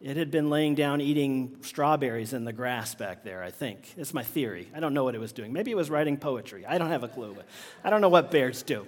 It 0.00 0.16
had 0.16 0.30
been 0.30 0.50
laying 0.50 0.74
down 0.74 1.00
eating 1.00 1.56
strawberries 1.62 2.32
in 2.32 2.44
the 2.44 2.52
grass 2.52 2.94
back 2.94 3.24
there, 3.24 3.42
I 3.42 3.50
think. 3.50 3.94
It's 3.96 4.12
my 4.12 4.22
theory. 4.22 4.68
I 4.74 4.80
don't 4.80 4.92
know 4.92 5.04
what 5.04 5.14
it 5.14 5.20
was 5.20 5.32
doing. 5.32 5.52
Maybe 5.52 5.70
it 5.70 5.76
was 5.76 5.88
writing 5.88 6.18
poetry. 6.18 6.66
I 6.66 6.76
don't 6.76 6.90
have 6.90 7.02
a 7.02 7.08
clue. 7.08 7.36
I 7.82 7.90
don't 7.90 8.00
know 8.02 8.08
what 8.08 8.30
bears 8.30 8.62
do. 8.62 8.86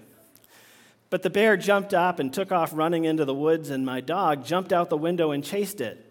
But 1.10 1.22
the 1.22 1.30
bear 1.30 1.56
jumped 1.56 1.94
up 1.94 2.18
and 2.18 2.32
took 2.32 2.52
off 2.52 2.72
running 2.74 3.04
into 3.04 3.24
the 3.24 3.34
woods, 3.34 3.70
and 3.70 3.86
my 3.86 4.02
dog 4.02 4.44
jumped 4.44 4.72
out 4.72 4.90
the 4.90 4.98
window 4.98 5.30
and 5.30 5.42
chased 5.42 5.80
it. 5.80 6.04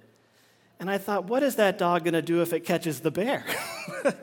And 0.80 0.90
I 0.90 0.98
thought, 0.98 1.26
what 1.26 1.44
is 1.44 1.56
that 1.56 1.78
dog 1.78 2.04
going 2.04 2.14
to 2.14 2.22
do 2.22 2.42
if 2.42 2.54
it 2.54 2.62
catches 2.62 3.00
the 3.00 3.12
bear? 3.12 3.46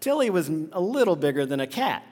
Tilly 0.00 0.30
was 0.30 0.48
a 0.48 0.80
little 0.80 1.16
bigger 1.16 1.46
than 1.46 1.60
a 1.60 1.66
cat. 1.66 2.04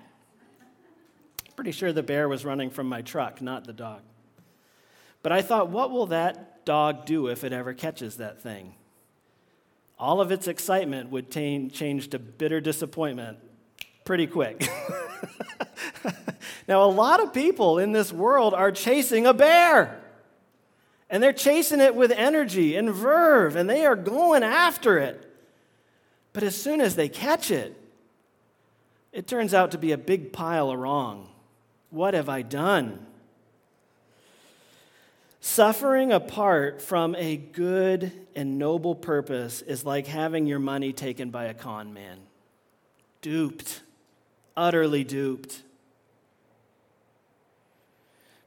Pretty 1.54 1.72
sure 1.72 1.92
the 1.92 2.02
bear 2.02 2.28
was 2.28 2.44
running 2.44 2.70
from 2.70 2.88
my 2.88 3.02
truck, 3.02 3.40
not 3.40 3.64
the 3.64 3.72
dog. 3.72 4.00
But 5.22 5.32
I 5.32 5.42
thought, 5.42 5.68
what 5.68 5.90
will 5.90 6.06
that 6.06 6.64
dog 6.64 7.06
do 7.06 7.28
if 7.28 7.44
it 7.44 7.52
ever 7.52 7.74
catches 7.74 8.16
that 8.16 8.40
thing? 8.42 8.74
All 9.98 10.20
of 10.20 10.32
its 10.32 10.48
excitement 10.48 11.10
would 11.10 11.30
t- 11.30 11.68
change 11.68 12.08
to 12.08 12.18
bitter 12.18 12.60
disappointment 12.60 13.38
pretty 14.04 14.26
quick. 14.26 14.68
now, 16.68 16.82
a 16.84 16.90
lot 16.90 17.22
of 17.22 17.32
people 17.32 17.78
in 17.78 17.92
this 17.92 18.12
world 18.12 18.52
are 18.52 18.72
chasing 18.72 19.26
a 19.26 19.34
bear. 19.34 20.00
And 21.08 21.22
they're 21.22 21.32
chasing 21.32 21.80
it 21.80 21.94
with 21.94 22.10
energy 22.10 22.74
and 22.74 22.90
verve, 22.90 23.54
and 23.54 23.68
they 23.68 23.84
are 23.84 23.94
going 23.94 24.42
after 24.42 24.98
it. 24.98 25.30
But 26.32 26.42
as 26.42 26.56
soon 26.56 26.80
as 26.80 26.96
they 26.96 27.08
catch 27.08 27.50
it, 27.50 27.76
it 29.12 29.26
turns 29.26 29.52
out 29.52 29.72
to 29.72 29.78
be 29.78 29.92
a 29.92 29.98
big 29.98 30.32
pile 30.32 30.70
of 30.70 30.78
wrong. 30.78 31.28
What 31.90 32.14
have 32.14 32.30
I 32.30 32.40
done? 32.40 33.06
Suffering 35.44 36.12
apart 36.12 36.80
from 36.80 37.16
a 37.16 37.36
good 37.36 38.12
and 38.36 38.60
noble 38.60 38.94
purpose 38.94 39.60
is 39.60 39.84
like 39.84 40.06
having 40.06 40.46
your 40.46 40.60
money 40.60 40.92
taken 40.92 41.30
by 41.30 41.46
a 41.46 41.52
con 41.52 41.92
man. 41.92 42.20
Duped, 43.22 43.82
utterly 44.56 45.02
duped. 45.02 45.62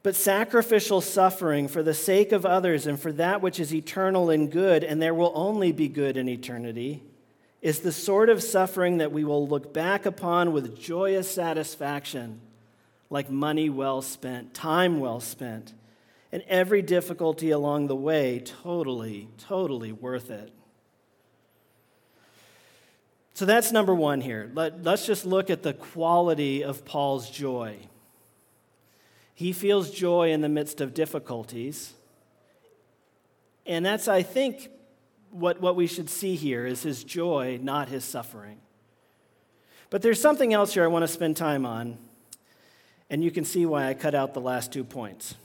But 0.04 0.16
sacrificial 0.16 1.02
suffering 1.02 1.68
for 1.68 1.84
the 1.84 1.94
sake 1.94 2.32
of 2.32 2.46
others 2.46 2.88
and 2.88 2.98
for 2.98 3.12
that 3.12 3.42
which 3.42 3.60
is 3.60 3.74
eternal 3.74 4.30
and 4.30 4.50
good, 4.50 4.82
and 4.82 5.02
there 5.02 5.14
will 5.14 5.34
only 5.36 5.74
be 5.74 5.90
good 5.90 6.16
in 6.16 6.30
eternity, 6.30 7.04
is 7.62 7.82
the 7.82 7.92
sort 7.92 8.30
of 8.30 8.42
suffering 8.42 9.00
that 9.00 9.12
we 9.12 9.26
will 9.26 9.46
look 9.46 9.74
back 9.74 10.06
upon 10.06 10.54
with 10.54 10.80
joyous 10.80 11.30
satisfaction, 11.30 12.40
like 13.10 13.30
money 13.30 13.70
well 13.70 14.02
spent, 14.02 14.54
time 14.54 15.02
well 15.02 15.20
spent, 15.20 15.74
and 16.32 16.44
every 16.48 16.82
difficulty 16.82 17.52
along 17.52 17.88
the 17.88 17.96
way 17.96 18.40
totally, 18.40 19.30
totally 19.38 19.92
worth 19.92 20.30
it. 20.30 20.52
So 23.34 23.46
that's 23.46 23.72
number 23.72 23.94
one 23.94 24.22
here. 24.22 24.50
Let, 24.54 24.88
us 24.88 25.06
just 25.06 25.26
look 25.26 25.50
at 25.50 25.62
the 25.62 25.74
quality 25.74 26.64
of 26.64 26.86
Paul's 26.86 27.30
joy. 27.30 27.78
He 29.34 29.52
feels 29.52 29.92
joy 29.92 30.32
in 30.32 30.40
the 30.40 30.48
midst 30.48 30.80
of 30.80 30.94
difficulties. 30.94 31.94
And 33.66 33.86
that's, 33.86 34.08
I 34.08 34.24
think, 34.24 34.70
what, 35.32 35.60
what 35.60 35.76
we 35.76 35.86
should 35.86 36.10
see 36.10 36.36
here 36.36 36.66
is 36.66 36.84
his 36.84 37.04
joy, 37.04 37.60
not 37.62 37.90
his 37.90 38.06
suffering. 38.06 38.60
But 39.90 40.02
there's 40.02 40.22
something 40.22 40.54
else 40.54 40.74
here 40.74 40.86
I 40.86 40.88
want 40.88 41.04
to 41.04 41.08
spend 41.08 41.36
time 41.36 41.66
on, 41.66 41.98
and 43.10 43.22
you 43.22 43.32
can 43.32 43.44
see 43.44 43.66
why 43.66 43.88
I 43.88 43.94
cut 43.94 44.16
out 44.16 44.34
the 44.34 44.42
last 44.42 44.72
two 44.72 44.86
points. 44.86 45.36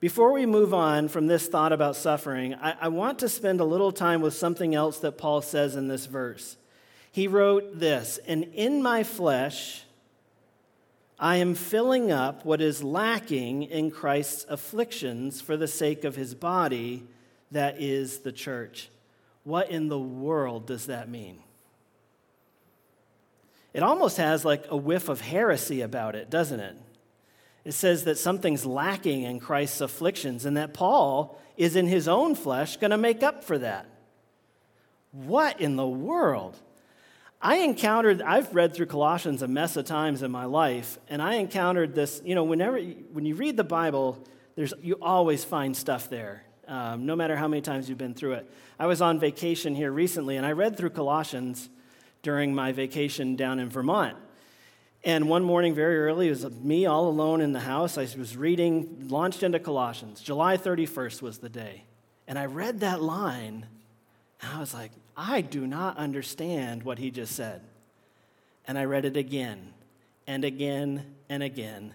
Before 0.00 0.32
we 0.32 0.46
move 0.46 0.72
on 0.72 1.08
from 1.08 1.26
this 1.26 1.48
thought 1.48 1.72
about 1.72 1.96
suffering, 1.96 2.54
I, 2.54 2.76
I, 2.82 2.88
want 2.88 3.18
to 3.18 3.28
spend 3.28 3.60
a 3.60 3.64
little 3.64 3.90
time 3.90 4.20
with 4.20 4.32
something 4.34 4.72
else 4.72 5.00
that 5.00 5.18
Paul 5.18 5.42
says 5.42 5.74
in 5.74 5.88
this 5.88 6.06
verse. 6.06 6.56
He 7.10 7.26
wrote 7.26 7.80
this, 7.80 8.18
and 8.28 8.44
in 8.54 8.80
my 8.80 9.02
flesh, 9.02 9.82
I 11.18 11.36
am 11.36 11.56
filling 11.56 12.12
up 12.12 12.44
what 12.44 12.60
is 12.60 12.84
lacking 12.84 13.64
in 13.64 13.90
Christ's 13.90 14.46
afflictions 14.48 15.40
for 15.40 15.56
the 15.56 15.66
sake 15.66 16.04
of 16.04 16.14
his 16.14 16.32
body, 16.32 17.02
that 17.50 17.80
is 17.80 18.18
the 18.18 18.30
church. 18.30 18.90
What 19.42 19.68
in 19.68 19.88
the 19.88 19.98
world 19.98 20.66
does 20.66 20.86
that 20.86 21.08
mean? 21.08 21.40
It 23.74 23.82
almost 23.82 24.18
has 24.18 24.44
like 24.44 24.66
a 24.68 24.76
whiff 24.76 25.08
of 25.08 25.20
heresy 25.20 25.80
about 25.80 26.14
it, 26.14 26.30
doesn't 26.30 26.60
it? 26.60 26.76
It 27.64 27.72
says 27.72 28.04
that 28.04 28.18
something's 28.18 28.64
lacking 28.64 29.22
in 29.22 29.40
Christ's 29.40 29.80
afflictions 29.80 30.44
and 30.44 30.56
that 30.56 30.74
Paul 30.74 31.40
is 31.56 31.76
in 31.76 31.86
his 31.86 32.08
own 32.08 32.34
flesh 32.34 32.76
going 32.76 32.92
to 32.92 32.98
make 32.98 33.22
up 33.22 33.44
for 33.44 33.58
that. 33.58 33.86
What 35.12 35.60
in 35.60 35.76
the 35.76 35.86
world? 35.86 36.56
I 37.40 37.58
encountered, 37.58 38.20
I've 38.20 38.54
read 38.54 38.74
through 38.74 38.86
Colossians 38.86 39.42
a 39.42 39.48
mess 39.48 39.76
of 39.76 39.84
times 39.84 40.22
in 40.22 40.30
my 40.30 40.44
life, 40.44 40.98
and 41.08 41.22
I 41.22 41.34
encountered 41.34 41.94
this, 41.94 42.20
you 42.24 42.34
know, 42.34 42.44
whenever, 42.44 42.80
when 42.80 43.24
you 43.26 43.36
read 43.36 43.56
the 43.56 43.64
Bible, 43.64 44.18
there's, 44.56 44.74
you 44.82 44.98
always 45.00 45.44
find 45.44 45.76
stuff 45.76 46.10
there, 46.10 46.42
um, 46.66 47.06
no 47.06 47.14
matter 47.14 47.36
how 47.36 47.46
many 47.46 47.62
times 47.62 47.88
you've 47.88 47.98
been 47.98 48.14
through 48.14 48.32
it. 48.34 48.50
I 48.78 48.86
was 48.86 49.00
on 49.00 49.20
vacation 49.20 49.76
here 49.76 49.92
recently, 49.92 50.36
and 50.36 50.44
I 50.44 50.52
read 50.52 50.76
through 50.76 50.90
Colossians 50.90 51.68
during 52.22 52.54
my 52.54 52.72
vacation 52.72 53.36
down 53.36 53.60
in 53.60 53.68
Vermont. 53.68 54.16
And 55.04 55.28
one 55.28 55.44
morning, 55.44 55.74
very 55.74 55.98
early, 55.98 56.26
it 56.26 56.30
was 56.30 56.50
me 56.50 56.86
all 56.86 57.08
alone 57.08 57.40
in 57.40 57.52
the 57.52 57.60
house. 57.60 57.96
I 57.96 58.02
was 58.02 58.36
reading, 58.36 59.06
launched 59.08 59.42
into 59.42 59.58
Colossians. 59.58 60.20
July 60.20 60.56
31st 60.56 61.22
was 61.22 61.38
the 61.38 61.48
day. 61.48 61.84
And 62.26 62.38
I 62.38 62.46
read 62.46 62.80
that 62.80 63.00
line, 63.00 63.66
and 64.42 64.52
I 64.52 64.60
was 64.60 64.74
like, 64.74 64.90
I 65.16 65.40
do 65.40 65.66
not 65.66 65.96
understand 65.96 66.82
what 66.82 66.98
he 66.98 67.10
just 67.10 67.34
said. 67.34 67.62
And 68.66 68.78
I 68.78 68.84
read 68.84 69.04
it 69.04 69.16
again 69.16 69.72
and 70.26 70.44
again 70.44 71.06
and 71.28 71.42
again, 71.42 71.94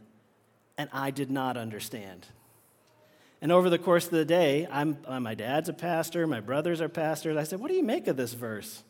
and 0.78 0.90
I 0.92 1.12
did 1.12 1.30
not 1.30 1.56
understand. 1.56 2.26
And 3.42 3.52
over 3.52 3.70
the 3.70 3.78
course 3.78 4.06
of 4.06 4.12
the 4.12 4.26
day, 4.26 4.68
I'm, 4.72 4.98
uh, 5.06 5.20
my 5.20 5.36
dad's 5.36 5.70
a 5.70 5.74
pastor, 5.74 6.26
my 6.26 6.40
brothers 6.40 6.82
are 6.82 6.90
pastors. 6.90 7.38
I 7.38 7.44
said, 7.44 7.60
What 7.60 7.68
do 7.68 7.76
you 7.76 7.84
make 7.84 8.08
of 8.08 8.18
this 8.18 8.34
verse? 8.34 8.84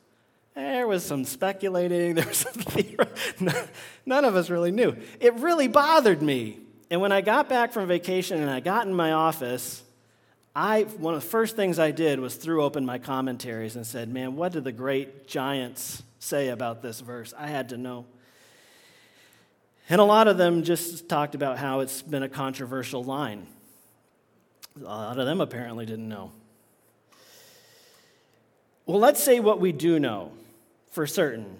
There 0.55 0.87
was 0.87 1.03
some 1.03 1.25
speculating. 1.25 2.15
There 2.15 2.27
was 2.27 2.37
some 2.37 2.63
None 4.05 4.25
of 4.25 4.35
us 4.35 4.49
really 4.49 4.71
knew. 4.71 4.95
It 5.19 5.33
really 5.35 5.67
bothered 5.67 6.21
me. 6.21 6.59
And 6.89 7.01
when 7.01 7.11
I 7.11 7.21
got 7.21 7.49
back 7.49 7.71
from 7.71 7.87
vacation 7.87 8.39
and 8.39 8.49
I 8.49 8.59
got 8.59 8.85
in 8.85 8.93
my 8.93 9.13
office, 9.13 9.83
I, 10.55 10.83
one 10.83 11.15
of 11.15 11.23
the 11.23 11.27
first 11.27 11.55
things 11.55 11.79
I 11.79 11.91
did 11.91 12.19
was 12.19 12.35
threw 12.35 12.63
open 12.63 12.85
my 12.85 12.99
commentaries 12.99 13.75
and 13.75 13.85
said, 13.85 14.09
Man, 14.09 14.35
what 14.35 14.51
did 14.51 14.63
the 14.63 14.71
great 14.71 15.27
giants 15.27 16.03
say 16.19 16.49
about 16.49 16.81
this 16.81 16.99
verse? 16.99 17.33
I 17.37 17.47
had 17.47 17.69
to 17.69 17.77
know. 17.77 18.05
And 19.89 19.99
a 19.99 20.03
lot 20.03 20.27
of 20.27 20.37
them 20.37 20.63
just 20.63 21.09
talked 21.09 21.35
about 21.35 21.57
how 21.57 21.79
it's 21.79 22.01
been 22.01 22.23
a 22.23 22.29
controversial 22.29 23.03
line. 23.03 23.47
A 24.79 24.83
lot 24.83 25.17
of 25.17 25.25
them 25.25 25.41
apparently 25.41 25.85
didn't 25.85 26.07
know. 26.07 26.31
Well, 28.85 28.99
let's 28.99 29.21
say 29.21 29.39
what 29.39 29.59
we 29.59 29.71
do 29.71 29.99
know 29.99 30.31
for 30.93 31.07
certain. 31.07 31.57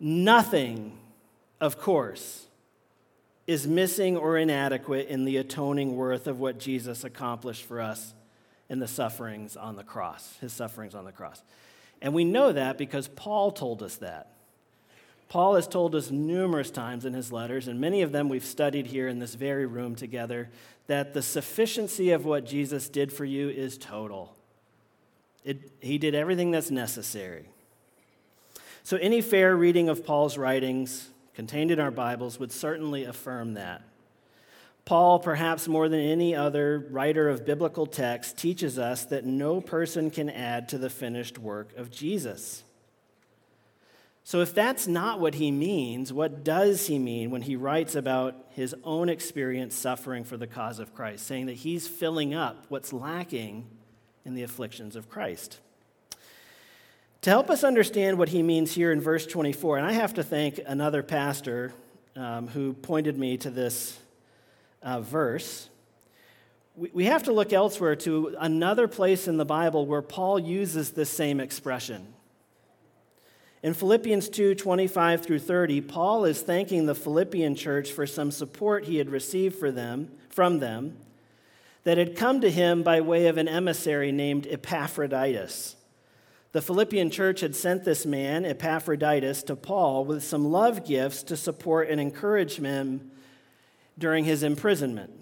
Nothing, 0.00 0.98
of 1.60 1.78
course, 1.78 2.46
is 3.46 3.66
missing 3.66 4.16
or 4.16 4.38
inadequate 4.38 5.08
in 5.08 5.26
the 5.26 5.36
atoning 5.36 5.94
worth 5.94 6.26
of 6.26 6.40
what 6.40 6.58
Jesus 6.58 7.04
accomplished 7.04 7.64
for 7.64 7.80
us 7.80 8.14
in 8.70 8.78
the 8.78 8.88
sufferings 8.88 9.56
on 9.56 9.76
the 9.76 9.84
cross, 9.84 10.36
his 10.40 10.54
sufferings 10.54 10.94
on 10.94 11.04
the 11.04 11.12
cross. 11.12 11.42
And 12.00 12.14
we 12.14 12.24
know 12.24 12.50
that 12.50 12.78
because 12.78 13.08
Paul 13.08 13.50
told 13.50 13.82
us 13.82 13.96
that. 13.96 14.32
Paul 15.28 15.56
has 15.56 15.68
told 15.68 15.94
us 15.94 16.10
numerous 16.10 16.70
times 16.70 17.04
in 17.04 17.12
his 17.12 17.30
letters, 17.30 17.68
and 17.68 17.78
many 17.78 18.00
of 18.00 18.10
them 18.10 18.30
we've 18.30 18.44
studied 18.44 18.86
here 18.86 19.06
in 19.06 19.18
this 19.18 19.34
very 19.34 19.66
room 19.66 19.94
together, 19.94 20.48
that 20.86 21.12
the 21.12 21.22
sufficiency 21.22 22.10
of 22.10 22.24
what 22.24 22.46
Jesus 22.46 22.88
did 22.88 23.12
for 23.12 23.26
you 23.26 23.50
is 23.50 23.76
total. 23.76 24.34
It, 25.44 25.72
he 25.80 25.98
did 25.98 26.14
everything 26.14 26.50
that's 26.50 26.70
necessary. 26.70 27.46
So, 28.82 28.96
any 28.96 29.20
fair 29.20 29.56
reading 29.56 29.88
of 29.88 30.04
Paul's 30.04 30.36
writings 30.36 31.08
contained 31.34 31.70
in 31.70 31.80
our 31.80 31.90
Bibles 31.90 32.38
would 32.38 32.52
certainly 32.52 33.04
affirm 33.04 33.54
that. 33.54 33.82
Paul, 34.84 35.18
perhaps 35.18 35.68
more 35.68 35.88
than 35.88 36.00
any 36.00 36.34
other 36.34 36.88
writer 36.90 37.28
of 37.28 37.46
biblical 37.46 37.86
text, 37.86 38.36
teaches 38.36 38.78
us 38.78 39.04
that 39.06 39.24
no 39.24 39.60
person 39.60 40.10
can 40.10 40.28
add 40.28 40.68
to 40.70 40.78
the 40.78 40.90
finished 40.90 41.38
work 41.38 41.76
of 41.76 41.90
Jesus. 41.90 42.64
So, 44.24 44.40
if 44.40 44.54
that's 44.54 44.86
not 44.86 45.20
what 45.20 45.36
he 45.36 45.50
means, 45.50 46.12
what 46.12 46.44
does 46.44 46.86
he 46.86 46.98
mean 46.98 47.30
when 47.30 47.42
he 47.42 47.56
writes 47.56 47.94
about 47.94 48.34
his 48.50 48.74
own 48.84 49.08
experience 49.08 49.74
suffering 49.74 50.24
for 50.24 50.36
the 50.36 50.46
cause 50.46 50.78
of 50.78 50.94
Christ, 50.94 51.26
saying 51.26 51.46
that 51.46 51.56
he's 51.56 51.88
filling 51.88 52.34
up 52.34 52.66
what's 52.68 52.92
lacking 52.92 53.66
in 54.24 54.34
the 54.34 54.42
afflictions 54.42 54.96
of 54.96 55.08
Christ. 55.08 55.58
To 57.22 57.30
help 57.30 57.50
us 57.50 57.64
understand 57.64 58.16
what 58.16 58.30
he 58.30 58.42
means 58.42 58.72
here 58.72 58.92
in 58.92 59.00
verse 59.00 59.26
24, 59.26 59.76
and 59.76 59.86
I 59.86 59.92
have 59.92 60.14
to 60.14 60.22
thank 60.22 60.58
another 60.66 61.02
pastor 61.02 61.72
um, 62.16 62.48
who 62.48 62.72
pointed 62.72 63.18
me 63.18 63.36
to 63.38 63.50
this 63.50 63.98
uh, 64.82 65.00
verse. 65.00 65.68
We, 66.76 66.90
we 66.94 67.04
have 67.04 67.24
to 67.24 67.32
look 67.32 67.52
elsewhere 67.52 67.96
to 67.96 68.36
another 68.38 68.88
place 68.88 69.28
in 69.28 69.36
the 69.36 69.44
Bible 69.44 69.84
where 69.84 70.02
Paul 70.02 70.38
uses 70.38 70.92
this 70.92 71.10
same 71.10 71.40
expression. 71.40 72.06
In 73.62 73.74
Philippians 73.74 74.30
2 74.30 74.54
25 74.54 75.22
through 75.22 75.40
30, 75.40 75.82
Paul 75.82 76.24
is 76.24 76.40
thanking 76.40 76.86
the 76.86 76.94
Philippian 76.94 77.54
church 77.54 77.92
for 77.92 78.06
some 78.06 78.30
support 78.30 78.86
he 78.86 78.96
had 78.96 79.10
received 79.10 79.56
for 79.56 79.70
them, 79.70 80.10
from 80.30 80.60
them 80.60 80.96
that 81.84 81.98
had 81.98 82.16
come 82.16 82.40
to 82.40 82.50
him 82.50 82.82
by 82.82 83.00
way 83.00 83.26
of 83.26 83.38
an 83.38 83.48
emissary 83.48 84.12
named 84.12 84.46
Epaphroditus. 84.48 85.76
The 86.52 86.62
Philippian 86.62 87.10
church 87.10 87.40
had 87.40 87.54
sent 87.54 87.84
this 87.84 88.04
man, 88.04 88.44
Epaphroditus, 88.44 89.44
to 89.44 89.56
Paul 89.56 90.04
with 90.04 90.24
some 90.24 90.50
love 90.50 90.84
gifts 90.84 91.22
to 91.24 91.36
support 91.36 91.88
and 91.88 92.00
encourage 92.00 92.56
him 92.56 93.12
during 93.96 94.24
his 94.24 94.42
imprisonment. 94.42 95.12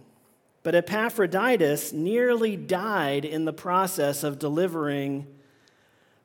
But 0.63 0.75
Epaphroditus 0.75 1.93
nearly 1.93 2.57
died 2.57 3.25
in 3.25 3.45
the 3.45 3.53
process 3.53 4.23
of 4.23 4.39
delivering 4.39 5.27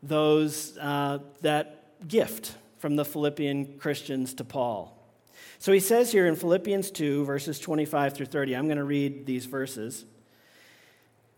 those, 0.01 0.77
uh, 0.77 1.19
that 1.41 2.07
gift 2.07 2.55
from 2.77 2.95
the 2.95 3.05
Philippian 3.05 3.77
Christians 3.77 4.33
to 4.35 4.43
Paul. 4.43 4.97
So 5.59 5.71
he 5.71 5.79
says 5.79 6.11
here 6.11 6.27
in 6.27 6.35
Philippians 6.35 6.91
2, 6.91 7.23
verses 7.25 7.59
25 7.59 8.13
through 8.13 8.25
30, 8.25 8.55
I'm 8.55 8.65
going 8.65 8.77
to 8.77 8.83
read 8.83 9.25
these 9.25 9.45
verses. 9.45 10.05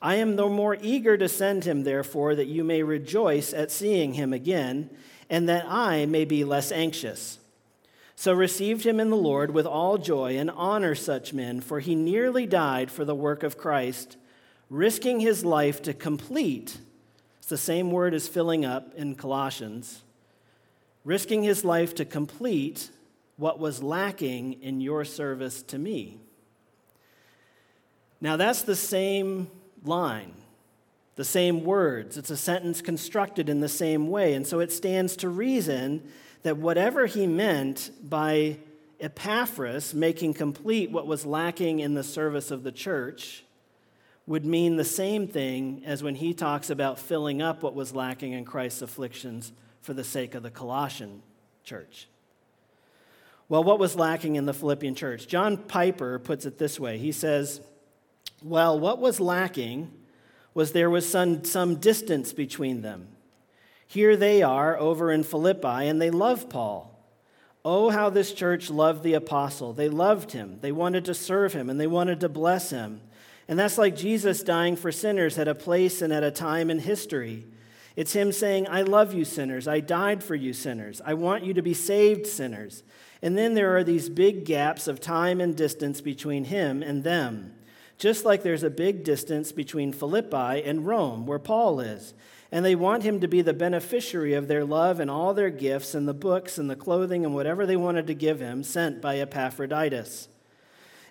I 0.00 0.16
am 0.16 0.36
the 0.36 0.48
more 0.48 0.76
eager 0.80 1.16
to 1.16 1.28
send 1.28 1.64
him, 1.64 1.82
therefore, 1.82 2.34
that 2.36 2.46
you 2.46 2.62
may 2.62 2.82
rejoice 2.82 3.52
at 3.52 3.70
seeing 3.70 4.14
him 4.14 4.32
again, 4.32 4.90
and 5.28 5.48
that 5.48 5.66
I 5.68 6.06
may 6.06 6.24
be 6.24 6.44
less 6.44 6.70
anxious. 6.70 7.38
So 8.14 8.32
received 8.32 8.84
him 8.84 9.00
in 9.00 9.10
the 9.10 9.16
Lord 9.16 9.52
with 9.52 9.66
all 9.66 9.98
joy 9.98 10.36
and 10.38 10.50
honor 10.50 10.94
such 10.94 11.32
men, 11.32 11.60
for 11.60 11.80
he 11.80 11.94
nearly 11.94 12.46
died 12.46 12.90
for 12.90 13.04
the 13.04 13.14
work 13.14 13.42
of 13.42 13.58
Christ, 13.58 14.16
risking 14.70 15.20
his 15.20 15.44
life 15.44 15.82
to 15.82 15.94
complete. 15.94 16.78
It's 17.38 17.48
the 17.48 17.56
same 17.56 17.90
word 17.90 18.14
as 18.14 18.28
filling 18.28 18.64
up 18.64 18.94
in 18.94 19.14
Colossians. 19.14 20.02
Risking 21.04 21.42
his 21.42 21.64
life 21.64 21.94
to 21.96 22.04
complete 22.04 22.90
what 23.36 23.58
was 23.58 23.82
lacking 23.82 24.62
in 24.62 24.80
your 24.80 25.04
service 25.04 25.62
to 25.62 25.78
me. 25.78 26.18
Now, 28.20 28.36
that's 28.36 28.62
the 28.62 28.76
same 28.76 29.48
line, 29.84 30.32
the 31.16 31.24
same 31.24 31.64
words. 31.64 32.16
It's 32.16 32.30
a 32.30 32.36
sentence 32.36 32.80
constructed 32.80 33.48
in 33.48 33.60
the 33.60 33.68
same 33.68 34.08
way. 34.08 34.34
And 34.34 34.46
so 34.46 34.60
it 34.60 34.72
stands 34.72 35.16
to 35.16 35.28
reason 35.28 36.02
that 36.42 36.56
whatever 36.56 37.06
he 37.06 37.26
meant 37.26 37.90
by 38.02 38.58
Epaphras 39.00 39.94
making 39.94 40.34
complete 40.34 40.90
what 40.90 41.06
was 41.06 41.24
lacking 41.24 41.80
in 41.80 41.94
the 41.94 42.02
service 42.02 42.50
of 42.50 42.62
the 42.62 42.72
church 42.72 43.44
would 44.26 44.44
mean 44.44 44.76
the 44.76 44.84
same 44.84 45.26
thing 45.26 45.82
as 45.86 46.02
when 46.02 46.14
he 46.14 46.34
talks 46.34 46.68
about 46.68 46.98
filling 46.98 47.40
up 47.40 47.62
what 47.62 47.74
was 47.74 47.94
lacking 47.94 48.32
in 48.32 48.44
Christ's 48.44 48.82
afflictions 48.82 49.52
for 49.80 49.94
the 49.94 50.04
sake 50.04 50.34
of 50.34 50.42
the 50.42 50.50
Colossian 50.50 51.22
church. 51.64 52.08
Well, 53.48 53.64
what 53.64 53.78
was 53.78 53.96
lacking 53.96 54.36
in 54.36 54.44
the 54.44 54.52
Philippian 54.52 54.94
church? 54.94 55.26
John 55.26 55.56
Piper 55.56 56.18
puts 56.18 56.44
it 56.44 56.58
this 56.58 56.78
way 56.78 56.98
He 56.98 57.12
says, 57.12 57.60
Well, 58.42 58.78
what 58.78 59.00
was 59.00 59.20
lacking 59.20 59.90
was 60.54 60.72
there 60.72 60.90
was 60.90 61.08
some, 61.08 61.44
some 61.44 61.76
distance 61.76 62.32
between 62.32 62.82
them. 62.82 63.08
Here 63.86 64.16
they 64.16 64.42
are 64.42 64.78
over 64.78 65.10
in 65.10 65.22
Philippi, 65.22 65.88
and 65.88 66.00
they 66.00 66.10
love 66.10 66.48
Paul. 66.48 66.94
Oh, 67.64 67.90
how 67.90 68.10
this 68.10 68.32
church 68.32 68.70
loved 68.70 69.02
the 69.02 69.14
apostle. 69.14 69.72
They 69.72 69.88
loved 69.88 70.32
him, 70.32 70.58
they 70.60 70.72
wanted 70.72 71.04
to 71.06 71.14
serve 71.14 71.52
him, 71.52 71.68
and 71.68 71.80
they 71.80 71.86
wanted 71.86 72.20
to 72.20 72.28
bless 72.28 72.70
him. 72.70 73.00
And 73.48 73.58
that's 73.58 73.78
like 73.78 73.96
Jesus 73.96 74.42
dying 74.42 74.76
for 74.76 74.92
sinners 74.92 75.38
at 75.38 75.48
a 75.48 75.54
place 75.54 76.02
and 76.02 76.12
at 76.12 76.22
a 76.22 76.30
time 76.30 76.70
in 76.70 76.80
history. 76.80 77.46
It's 77.96 78.12
him 78.12 78.30
saying, 78.30 78.68
I 78.68 78.82
love 78.82 79.14
you, 79.14 79.24
sinners. 79.24 79.66
I 79.66 79.80
died 79.80 80.22
for 80.22 80.34
you, 80.34 80.52
sinners. 80.52 81.00
I 81.04 81.14
want 81.14 81.44
you 81.44 81.54
to 81.54 81.62
be 81.62 81.74
saved, 81.74 82.26
sinners. 82.26 82.84
And 83.22 83.36
then 83.36 83.54
there 83.54 83.76
are 83.76 83.82
these 83.82 84.08
big 84.08 84.44
gaps 84.44 84.86
of 84.86 85.00
time 85.00 85.40
and 85.40 85.56
distance 85.56 86.00
between 86.00 86.44
him 86.44 86.82
and 86.82 87.02
them. 87.02 87.54
Just 87.98 88.24
like 88.24 88.42
there's 88.44 88.62
a 88.62 88.70
big 88.70 89.02
distance 89.02 89.50
between 89.50 89.92
Philippi 89.92 90.62
and 90.62 90.86
Rome, 90.86 91.26
where 91.26 91.40
Paul 91.40 91.80
is. 91.80 92.14
And 92.50 92.64
they 92.64 92.76
want 92.76 93.02
him 93.02 93.20
to 93.20 93.28
be 93.28 93.42
the 93.42 93.52
beneficiary 93.52 94.34
of 94.34 94.46
their 94.46 94.64
love 94.64 95.00
and 95.00 95.10
all 95.10 95.34
their 95.34 95.50
gifts 95.50 95.94
and 95.94 96.06
the 96.06 96.14
books 96.14 96.56
and 96.58 96.70
the 96.70 96.76
clothing 96.76 97.24
and 97.24 97.34
whatever 97.34 97.66
they 97.66 97.76
wanted 97.76 98.06
to 98.06 98.14
give 98.14 98.40
him, 98.40 98.62
sent 98.62 99.02
by 99.02 99.18
Epaphroditus. 99.18 100.28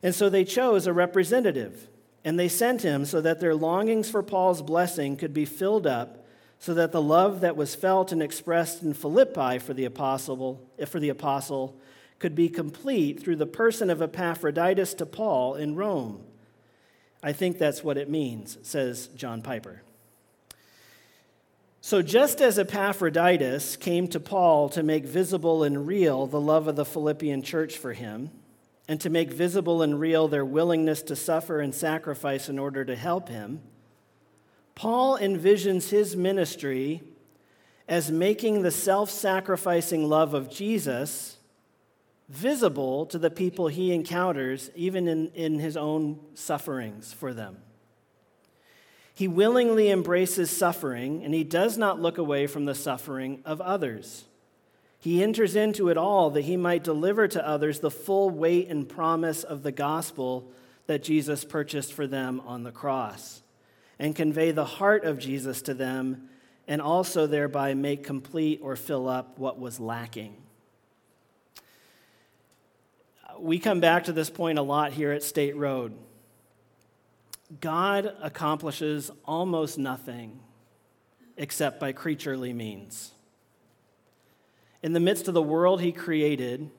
And 0.01 0.15
so 0.15 0.29
they 0.29 0.45
chose 0.45 0.87
a 0.87 0.93
representative, 0.93 1.89
and 2.23 2.39
they 2.39 2.47
sent 2.47 2.83
him 2.83 3.03
so 3.03 3.19
that 3.21 3.39
their 3.39 3.55
longings 3.55 4.09
for 4.09 4.23
Paul's 4.23 4.61
blessing 4.61 5.17
could 5.17 5.33
be 5.33 5.45
filled 5.45 5.85
up, 5.85 6.25
so 6.59 6.73
that 6.73 6.91
the 6.91 7.01
love 7.01 7.41
that 7.41 7.57
was 7.57 7.75
felt 7.75 8.11
and 8.11 8.23
expressed 8.23 8.81
in 8.81 8.93
Philippi 8.93 9.59
for 9.59 9.73
the 9.73 9.85
apostle, 9.85 10.67
eh, 10.79 10.85
for 10.85 10.99
the 10.99 11.09
apostle 11.09 11.79
could 12.17 12.33
be 12.33 12.49
complete 12.49 13.21
through 13.21 13.35
the 13.35 13.45
person 13.45 13.89
of 13.89 14.01
Epaphroditus 14.01 14.93
to 14.95 15.05
Paul 15.05 15.53
in 15.55 15.75
Rome. 15.75 16.23
I 17.27 17.33
think 17.33 17.57
that's 17.57 17.83
what 17.83 17.97
it 17.97 18.09
means, 18.09 18.57
says 18.61 19.07
John 19.07 19.41
Piper. 19.41 19.81
So, 21.81 22.01
just 22.01 22.39
as 22.39 22.57
Epaphroditus 22.57 23.75
came 23.75 24.07
to 24.07 24.19
Paul 24.21 24.69
to 24.69 24.81
make 24.81 25.03
visible 25.03 25.61
and 25.61 25.85
real 25.85 26.25
the 26.25 26.39
love 26.39 26.69
of 26.69 26.77
the 26.77 26.85
Philippian 26.85 27.41
church 27.41 27.77
for 27.77 27.91
him, 27.91 28.31
and 28.87 29.01
to 29.01 29.09
make 29.09 29.29
visible 29.29 29.81
and 29.81 29.99
real 29.99 30.29
their 30.29 30.45
willingness 30.45 31.01
to 31.01 31.17
suffer 31.17 31.59
and 31.59 31.75
sacrifice 31.75 32.47
in 32.47 32.57
order 32.57 32.85
to 32.85 32.95
help 32.95 33.27
him, 33.27 33.59
Paul 34.73 35.17
envisions 35.17 35.89
his 35.89 36.15
ministry 36.15 37.03
as 37.89 38.09
making 38.09 38.61
the 38.61 38.71
self 38.71 39.09
sacrificing 39.09 40.07
love 40.07 40.33
of 40.33 40.49
Jesus 40.49 41.36
visible 42.29 43.05
to 43.05 43.17
the 43.17 43.29
people 43.29 43.67
he 43.67 43.93
encounters, 43.93 44.69
even 44.75 45.07
in, 45.07 45.31
in 45.33 45.59
his 45.59 45.77
own 45.77 46.19
sufferings 46.33 47.13
for 47.13 47.33
them. 47.33 47.57
He 49.13 49.27
willingly 49.27 49.89
embraces 49.89 50.51
suffering, 50.51 51.23
and 51.23 51.33
he 51.33 51.43
does 51.43 51.77
not 51.77 51.99
look 51.99 52.17
away 52.17 52.45
from 52.45 52.65
the 52.65 52.75
suffering 52.75 53.41
of 53.45 53.61
others. 53.61 54.25
He 54.99 55.23
enters 55.23 55.55
into 55.55 55.89
it 55.89 55.97
all 55.97 56.29
that 56.31 56.41
he 56.43 56.57
might 56.57 56.83
deliver 56.83 57.27
to 57.27 57.47
others 57.47 57.79
the 57.79 57.89
full 57.89 58.29
weight 58.29 58.67
and 58.69 58.87
promise 58.87 59.43
of 59.43 59.63
the 59.63 59.71
gospel 59.71 60.51
that 60.85 61.03
Jesus 61.03 61.43
purchased 61.43 61.93
for 61.93 62.07
them 62.07 62.41
on 62.45 62.63
the 62.63 62.71
cross, 62.71 63.41
and 63.99 64.15
convey 64.15 64.51
the 64.51 64.65
heart 64.65 65.03
of 65.03 65.17
Jesus 65.17 65.61
to 65.63 65.73
them, 65.73 66.29
and 66.67 66.81
also 66.81 67.25
thereby 67.25 67.73
make 67.73 68.03
complete 68.03 68.59
or 68.61 68.75
fill 68.75 69.07
up 69.07 69.39
what 69.39 69.59
was 69.59 69.79
lacking. 69.79 70.35
We 73.39 73.59
come 73.59 73.79
back 73.79 74.05
to 74.05 74.13
this 74.13 74.29
point 74.29 74.57
a 74.57 74.61
lot 74.61 74.93
here 74.93 75.11
at 75.11 75.23
State 75.23 75.55
Road. 75.55 75.93
God 77.61 78.13
accomplishes 78.21 79.11
almost 79.25 79.77
nothing 79.77 80.39
except 81.37 81.79
by 81.79 81.91
creaturely 81.91 82.51
means. 82.51 83.11
In 84.81 84.93
the 84.93 84.99
midst 84.99 85.27
of 85.27 85.33
the 85.33 85.41
world 85.41 85.81
he 85.81 85.91
created, 85.91 86.69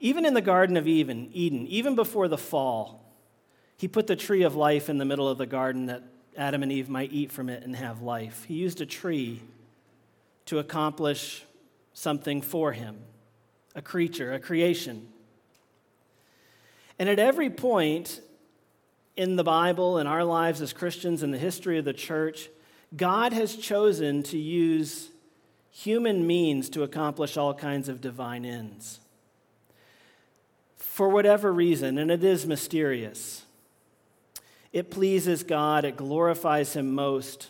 even 0.00 0.24
in 0.24 0.34
the 0.34 0.40
Garden 0.40 0.76
of 0.76 0.86
Eden, 0.86 1.28
even 1.32 1.94
before 1.94 2.28
the 2.28 2.38
fall, 2.38 3.02
he 3.76 3.88
put 3.88 4.06
the 4.06 4.16
tree 4.16 4.42
of 4.42 4.54
life 4.54 4.88
in 4.88 4.98
the 4.98 5.04
middle 5.04 5.28
of 5.28 5.38
the 5.38 5.46
garden 5.46 5.86
that 5.86 6.02
Adam 6.36 6.62
and 6.62 6.72
Eve 6.72 6.88
might 6.88 7.12
eat 7.12 7.30
from 7.30 7.48
it 7.48 7.62
and 7.62 7.76
have 7.76 8.02
life. 8.02 8.44
He 8.44 8.54
used 8.54 8.80
a 8.80 8.86
tree 8.86 9.42
to 10.46 10.58
accomplish 10.58 11.44
something 11.92 12.40
for 12.40 12.72
him, 12.72 12.98
a 13.74 13.82
creature, 13.82 14.32
a 14.32 14.38
creation. 14.38 15.08
And 16.98 17.08
at 17.08 17.18
every 17.18 17.50
point 17.50 18.20
in 19.16 19.36
the 19.36 19.44
Bible, 19.44 19.98
in 19.98 20.06
our 20.06 20.24
lives 20.24 20.60
as 20.60 20.72
Christians, 20.72 21.22
in 21.22 21.30
the 21.30 21.38
history 21.38 21.78
of 21.78 21.84
the 21.84 21.92
church, 21.92 22.48
God 22.96 23.32
has 23.32 23.56
chosen 23.56 24.22
to 24.24 24.38
use 24.38 25.10
human 25.70 26.26
means 26.26 26.68
to 26.70 26.82
accomplish 26.82 27.36
all 27.36 27.54
kinds 27.54 27.88
of 27.88 28.00
divine 28.00 28.44
ends. 28.44 29.00
For 30.76 31.08
whatever 31.08 31.52
reason, 31.52 31.98
and 31.98 32.10
it 32.10 32.24
is 32.24 32.46
mysterious, 32.46 33.44
it 34.72 34.90
pleases 34.90 35.42
God, 35.42 35.84
it 35.84 35.96
glorifies 35.96 36.74
Him 36.74 36.94
most 36.94 37.48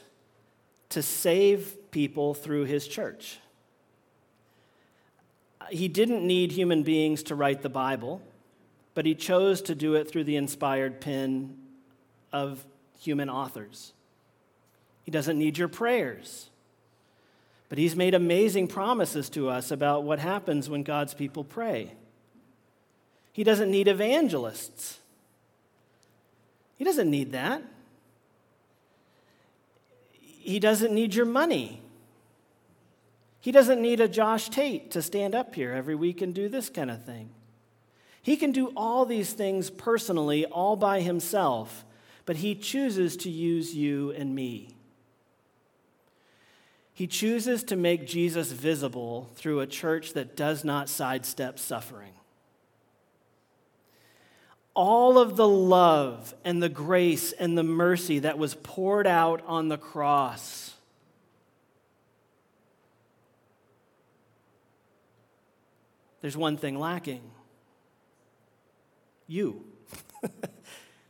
to 0.89 1.03
save 1.03 1.91
people 1.91 2.35
through 2.35 2.65
His 2.65 2.89
church. 2.89 3.39
He 5.71 5.89
didn't 5.89 6.27
need 6.27 6.53
human 6.53 6.83
beings 6.83 7.23
to 7.25 7.35
write 7.35 7.63
the 7.63 7.69
Bible 7.69 8.23
but 8.97 9.05
he 9.05 9.15
chose 9.15 9.61
to 9.61 9.75
do 9.75 9.95
it 9.95 10.09
through 10.11 10.25
the 10.25 10.37
inspired 10.37 11.03
pen 11.03 11.55
of 12.33 12.65
human 12.99 13.29
authors. 13.29 13.93
He 15.05 15.11
doesn't 15.11 15.39
need 15.39 15.59
your 15.59 15.69
prayers, 15.69 16.49
but 17.69 17.77
he's 17.77 17.95
made 17.95 18.15
amazing 18.15 18.69
promises 18.69 19.29
to 19.31 19.51
us 19.51 19.71
about 19.71 20.05
what 20.05 20.19
happens 20.19 20.71
when 20.71 20.83
God's 20.83 21.13
people 21.13 21.45
pray. 21.45 21.93
He 23.35 23.45
doesn't 23.45 23.71
need 23.71 23.87
evangelists. 23.87 24.99
He 26.79 26.85
doesn't 26.85 27.11
need 27.11 27.33
that. 27.33 27.63
He 30.41 30.59
doesn't 30.59 30.95
need 30.95 31.15
your 31.15 31.27
money. 31.27 31.83
He 33.41 33.53
doesn't 33.53 33.83
need 33.83 34.01
a 34.01 34.09
Josh 34.09 34.49
Tate 34.49 34.91
to 34.93 35.03
stand 35.03 35.35
up 35.35 35.55
here 35.55 35.73
every 35.73 35.95
week 35.95 36.23
and 36.23 36.35
do 36.35 36.49
this 36.49 36.71
kind 36.71 36.91
of 36.91 37.05
thing. 37.05 37.29
He 38.27 38.37
can 38.37 38.51
do 38.51 38.73
all 38.77 39.07
these 39.07 39.33
things 39.35 39.71
personally, 39.71 40.47
all 40.47 40.75
by 40.75 41.01
himself, 41.01 41.85
but 42.25 42.39
he 42.39 42.57
chooses 42.57 43.17
to 43.19 43.31
use 43.31 43.77
you 43.77 44.11
and 44.11 44.35
me. 44.35 44.71
He 46.93 47.07
chooses 47.07 47.63
to 47.63 47.77
make 47.77 48.05
Jesus 48.05 48.51
visible 48.51 49.31
through 49.37 49.61
a 49.61 49.67
church 49.69 50.15
that 50.15 50.35
does 50.35 50.65
not 50.65 50.89
sidestep 50.89 51.61
suffering. 51.61 52.15
All 54.75 55.19
of 55.19 55.37
the 55.37 55.47
love 55.47 56.35
and 56.45 56.61
the 56.61 56.69
grace 56.69 57.31
and 57.31 57.57
the 57.57 57.63
mercy 57.63 58.19
that 58.19 58.39
was 58.39 58.57
poured 58.57 59.07
out 59.07 59.41
on 59.47 59.69
the 59.69 59.79
cross. 59.79 60.75
There's 66.23 66.37
one 66.37 66.57
thing 66.57 66.77
lacking 66.77 67.23
you. 69.27 69.65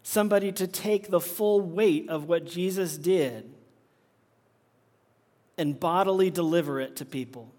Somebody 0.03 0.53
to 0.53 0.67
take 0.67 1.11
the 1.11 1.21
full 1.21 1.61
weight 1.61 2.09
of 2.09 2.29
what 2.29 2.47
Jesus 2.47 2.97
did 2.97 3.53
and 5.59 5.79
bodily 5.79 6.31
deliver 6.31 6.81
it 6.81 6.97
to 6.97 7.05
people. 7.05 7.51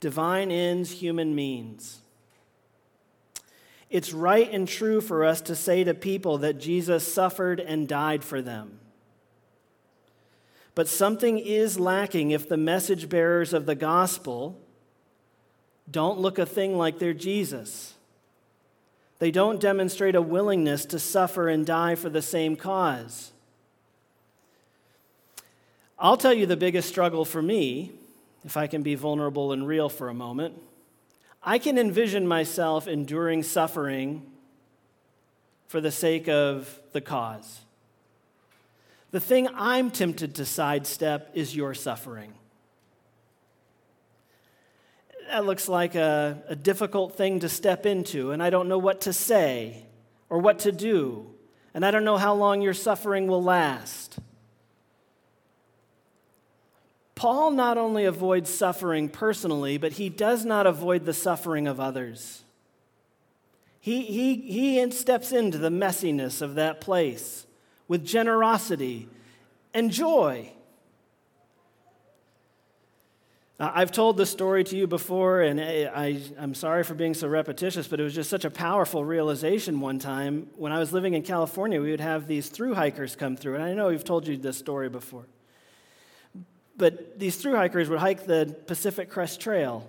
Divine 0.00 0.50
ends, 0.50 0.90
human 0.90 1.34
means. 1.34 2.00
It's 3.90 4.12
right 4.12 4.48
and 4.50 4.66
true 4.68 5.00
for 5.00 5.24
us 5.24 5.40
to 5.42 5.56
say 5.56 5.84
to 5.84 5.94
people 5.94 6.38
that 6.38 6.58
Jesus 6.58 7.12
suffered 7.12 7.60
and 7.60 7.88
died 7.88 8.22
for 8.22 8.40
them. 8.40 8.78
But 10.74 10.88
something 10.88 11.38
is 11.38 11.78
lacking 11.78 12.30
if 12.30 12.48
the 12.48 12.56
message 12.56 13.08
bearers 13.08 13.52
of 13.52 13.66
the 13.66 13.74
gospel 13.74 14.60
don't 15.90 16.20
look 16.20 16.38
a 16.38 16.46
thing 16.46 16.76
like 16.76 16.98
their 16.98 17.14
Jesus. 17.14 17.94
They 19.18 19.30
don't 19.30 19.60
demonstrate 19.60 20.14
a 20.14 20.22
willingness 20.22 20.84
to 20.86 20.98
suffer 20.98 21.48
and 21.48 21.66
die 21.66 21.94
for 21.94 22.08
the 22.08 22.22
same 22.22 22.56
cause. 22.56 23.32
I'll 25.98 26.16
tell 26.16 26.32
you 26.32 26.46
the 26.46 26.56
biggest 26.56 26.88
struggle 26.88 27.26
for 27.26 27.42
me, 27.42 27.92
if 28.44 28.56
I 28.56 28.66
can 28.66 28.82
be 28.82 28.94
vulnerable 28.94 29.52
and 29.52 29.66
real 29.66 29.90
for 29.90 30.08
a 30.08 30.14
moment. 30.14 30.54
I 31.42 31.58
can 31.58 31.76
envision 31.76 32.26
myself 32.26 32.88
enduring 32.88 33.42
suffering 33.42 34.22
for 35.68 35.80
the 35.80 35.90
sake 35.90 36.28
of 36.28 36.80
the 36.92 37.00
cause. 37.00 37.60
The 39.10 39.20
thing 39.20 39.48
I'm 39.54 39.90
tempted 39.90 40.34
to 40.36 40.46
sidestep 40.46 41.30
is 41.34 41.54
your 41.54 41.74
suffering. 41.74 42.32
That 45.30 45.46
looks 45.46 45.68
like 45.68 45.94
a, 45.94 46.42
a 46.48 46.56
difficult 46.56 47.16
thing 47.16 47.38
to 47.40 47.48
step 47.48 47.86
into, 47.86 48.32
and 48.32 48.42
I 48.42 48.50
don't 48.50 48.68
know 48.68 48.78
what 48.78 49.02
to 49.02 49.12
say 49.12 49.84
or 50.28 50.40
what 50.40 50.58
to 50.60 50.72
do, 50.72 51.30
and 51.72 51.86
I 51.86 51.92
don't 51.92 52.02
know 52.02 52.16
how 52.16 52.34
long 52.34 52.62
your 52.62 52.74
suffering 52.74 53.28
will 53.28 53.42
last. 53.42 54.18
Paul 57.14 57.52
not 57.52 57.78
only 57.78 58.06
avoids 58.06 58.50
suffering 58.50 59.08
personally, 59.08 59.78
but 59.78 59.92
he 59.92 60.08
does 60.08 60.44
not 60.44 60.66
avoid 60.66 61.04
the 61.04 61.14
suffering 61.14 61.68
of 61.68 61.78
others. 61.78 62.42
He, 63.78 64.02
he, 64.02 64.34
he 64.34 64.90
steps 64.90 65.30
into 65.30 65.58
the 65.58 65.70
messiness 65.70 66.42
of 66.42 66.56
that 66.56 66.80
place 66.80 67.46
with 67.86 68.04
generosity 68.04 69.08
and 69.72 69.92
joy. 69.92 70.54
I've 73.62 73.92
told 73.92 74.16
this 74.16 74.30
story 74.30 74.64
to 74.64 74.76
you 74.76 74.86
before, 74.86 75.42
and 75.42 75.60
I, 75.60 76.22
am 76.38 76.54
sorry 76.54 76.82
for 76.82 76.94
being 76.94 77.12
so 77.12 77.28
repetitious, 77.28 77.86
but 77.86 78.00
it 78.00 78.02
was 78.02 78.14
just 78.14 78.30
such 78.30 78.46
a 78.46 78.50
powerful 78.50 79.04
realization 79.04 79.80
one 79.80 79.98
time. 79.98 80.48
When 80.56 80.72
I 80.72 80.78
was 80.78 80.94
living 80.94 81.12
in 81.12 81.22
California, 81.22 81.78
we 81.78 81.90
would 81.90 82.00
have 82.00 82.26
these 82.26 82.48
through 82.48 82.72
hikers 82.72 83.16
come 83.16 83.36
through, 83.36 83.56
and 83.56 83.62
I 83.62 83.74
know 83.74 83.88
we've 83.88 84.02
told 84.02 84.26
you 84.26 84.38
this 84.38 84.56
story 84.56 84.88
before. 84.88 85.26
But 86.78 87.18
these 87.18 87.36
through 87.36 87.54
hikers 87.56 87.90
would 87.90 87.98
hike 87.98 88.24
the 88.24 88.56
Pacific 88.66 89.10
Crest 89.10 89.42
Trail. 89.42 89.86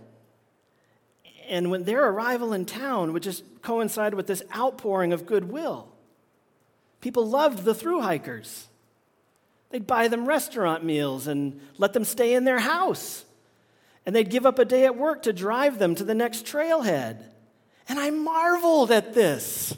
And 1.47 1.71
when 1.71 1.85
their 1.85 2.05
arrival 2.09 2.51
in 2.51 2.65
town 2.65 3.13
would 3.13 3.23
just 3.23 3.45
coincide 3.61 4.13
with 4.13 4.27
this 4.27 4.43
outpouring 4.53 5.13
of 5.13 5.25
goodwill. 5.25 5.87
People 6.99 7.25
loved 7.25 7.63
the 7.63 7.73
through 7.73 8.01
hikers. 8.01 8.67
They'd 9.69 9.87
buy 9.87 10.09
them 10.09 10.27
restaurant 10.27 10.83
meals 10.83 11.27
and 11.27 11.61
let 11.77 11.93
them 11.93 12.03
stay 12.03 12.33
in 12.33 12.43
their 12.43 12.59
house. 12.59 13.23
And 14.05 14.15
they'd 14.15 14.29
give 14.29 14.45
up 14.45 14.59
a 14.59 14.65
day 14.65 14.85
at 14.85 14.97
work 14.97 15.23
to 15.23 15.33
drive 15.33 15.79
them 15.79 15.95
to 15.95 16.03
the 16.03 16.15
next 16.15 16.45
trailhead. 16.45 17.23
And 17.87 17.99
I 17.99 18.09
marveled 18.09 18.91
at 18.91 19.13
this. 19.13 19.75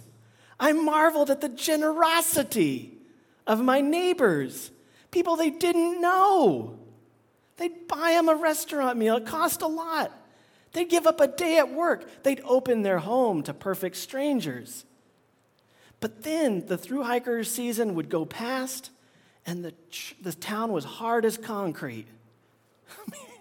I 0.59 0.71
marveled 0.71 1.29
at 1.29 1.41
the 1.41 1.49
generosity 1.49 2.97
of 3.45 3.61
my 3.61 3.81
neighbors, 3.81 4.71
people 5.11 5.35
they 5.35 5.49
didn't 5.49 5.99
know. 5.99 6.79
They'd 7.57 7.87
buy 7.87 8.13
them 8.13 8.29
a 8.29 8.35
restaurant 8.35 8.97
meal, 8.97 9.17
it 9.17 9.25
cost 9.25 9.61
a 9.61 9.67
lot. 9.67 10.11
They'd 10.71 10.89
give 10.89 11.05
up 11.05 11.19
a 11.19 11.27
day 11.27 11.57
at 11.57 11.73
work, 11.73 12.23
they'd 12.23 12.41
open 12.45 12.81
their 12.81 12.99
home 12.99 13.43
to 13.43 13.53
perfect 13.53 13.97
strangers. 13.97 14.85
But 15.99 16.23
then 16.23 16.65
the 16.65 16.77
through 16.77 17.03
hiker 17.03 17.43
season 17.43 17.95
would 17.95 18.09
go 18.09 18.25
past, 18.25 18.89
and 19.45 19.63
the, 19.63 19.73
the 20.21 20.33
town 20.33 20.71
was 20.71 20.83
hard 20.83 21.25
as 21.25 21.37
concrete. 21.37 22.07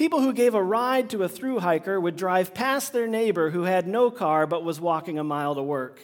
People 0.00 0.22
who 0.22 0.32
gave 0.32 0.54
a 0.54 0.62
ride 0.62 1.10
to 1.10 1.24
a 1.24 1.28
through 1.28 1.58
hiker 1.58 2.00
would 2.00 2.16
drive 2.16 2.54
past 2.54 2.94
their 2.94 3.06
neighbor 3.06 3.50
who 3.50 3.64
had 3.64 3.86
no 3.86 4.10
car 4.10 4.46
but 4.46 4.64
was 4.64 4.80
walking 4.80 5.18
a 5.18 5.22
mile 5.22 5.54
to 5.54 5.62
work. 5.62 6.00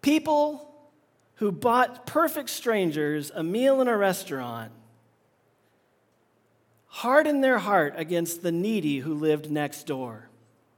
People 0.00 0.74
who 1.34 1.52
bought 1.52 2.06
perfect 2.06 2.48
strangers 2.48 3.30
a 3.34 3.42
meal 3.42 3.82
in 3.82 3.88
a 3.88 3.96
restaurant 3.98 4.72
hardened 6.86 7.44
their 7.44 7.58
heart 7.58 7.92
against 7.98 8.42
the 8.42 8.50
needy 8.50 9.00
who 9.00 9.12
lived 9.12 9.50
next 9.50 9.86
door 9.86 10.30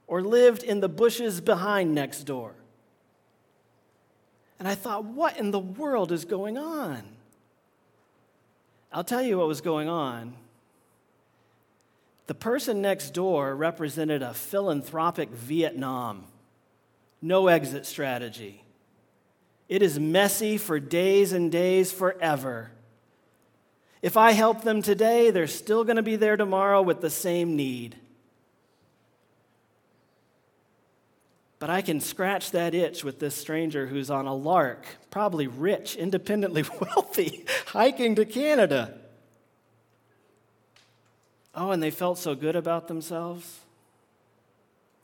or 0.09 0.20
lived 0.20 0.64
in 0.64 0.80
the 0.80 0.89
bushes 0.89 1.41
behind 1.41 1.95
next 1.95 2.24
door. 2.24 2.57
And 4.59 4.66
I 4.66 4.74
thought, 4.74 5.05
what 5.05 5.39
in 5.39 5.53
the 5.53 5.61
world 5.61 6.11
is 6.11 6.24
going 6.24 6.59
on? 6.59 7.14
I'll 8.95 9.03
tell 9.03 9.22
you 9.22 9.38
what 9.38 9.49
was 9.49 9.61
going 9.61 9.88
on. 9.88 10.34
The 12.28 12.34
person 12.34 12.80
next 12.80 13.11
door 13.11 13.55
represented 13.57 14.22
a 14.22 14.32
philanthropic 14.32 15.30
Vietnam, 15.30 16.24
no 17.20 17.49
exit 17.49 17.86
strategy. 17.86 18.62
It 19.68 19.82
is 19.82 19.99
messy 19.99 20.59
for 20.59 20.78
days 20.78 21.32
and 21.32 21.51
days 21.51 21.90
forever. 21.90 22.70
If 24.01 24.16
I 24.16 24.30
help 24.30 24.62
them 24.62 24.80
today, 24.80 25.32
they're 25.32 25.49
still 25.49 25.82
going 25.82 25.97
to 25.97 26.03
be 26.03 26.16
there 26.16 26.36
tomorrow 26.36 26.80
with 26.80 27.01
the 27.01 27.11
same 27.11 27.57
need. 27.57 27.97
But 31.65 31.71
I 31.71 31.81
can 31.81 31.99
scratch 31.99 32.51
that 32.51 32.75
itch 32.75 33.05
with 33.05 33.21
this 33.21 33.35
stranger 33.35 33.87
who's 33.87 34.11
on 34.11 34.27
a 34.27 34.35
lark, 34.35 34.85
probably 35.11 35.47
rich, 35.47 35.97
independently 35.97 36.62
wealthy, 36.79 37.47
hiking 37.69 38.17
to 38.17 38.27
Canada. 38.27 38.99
Oh, 41.55 41.71
and 41.71 41.83
they 41.83 41.91
felt 41.91 42.19
so 42.19 42.35
good 42.35 42.55
about 42.55 42.87
themselves. 42.87 43.61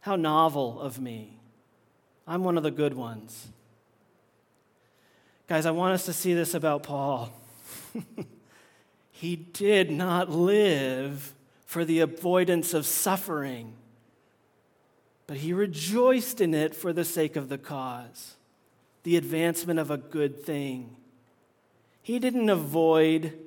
How 0.01 0.17
novel 0.17 0.79
of 0.83 1.01
me. 1.01 1.39
I'm 2.27 2.45
one 2.45 2.59
of 2.59 2.63
the 2.63 2.71
good 2.71 2.93
ones. 2.93 3.49
Guys, 5.49 5.65
I 5.65 5.71
want 5.71 5.95
us 5.95 6.05
to 6.05 6.13
see 6.13 6.35
this 6.35 6.53
about 6.53 6.83
Paul. 6.83 7.33
he 9.13 9.35
did 9.35 9.91
not 9.91 10.29
live 10.29 11.33
for 11.65 11.87
the 11.87 12.01
avoidance 12.01 12.75
of 12.75 12.85
suffering 12.85 13.77
but 15.31 15.37
he 15.37 15.53
rejoiced 15.53 16.41
in 16.41 16.55
it 16.55 16.75
for 16.75 16.93
the 16.93 17.05
sake 17.05 17.37
of 17.37 17.49
the 17.49 17.57
cause, 17.57 18.35
the 19.05 19.17
advancement 19.17 19.79
of 19.79 19.89
a 19.89 19.97
good 19.97 20.43
thing. 20.43 20.97
He 22.03 22.19
didn't 22.19 22.51
avoid 22.51 23.39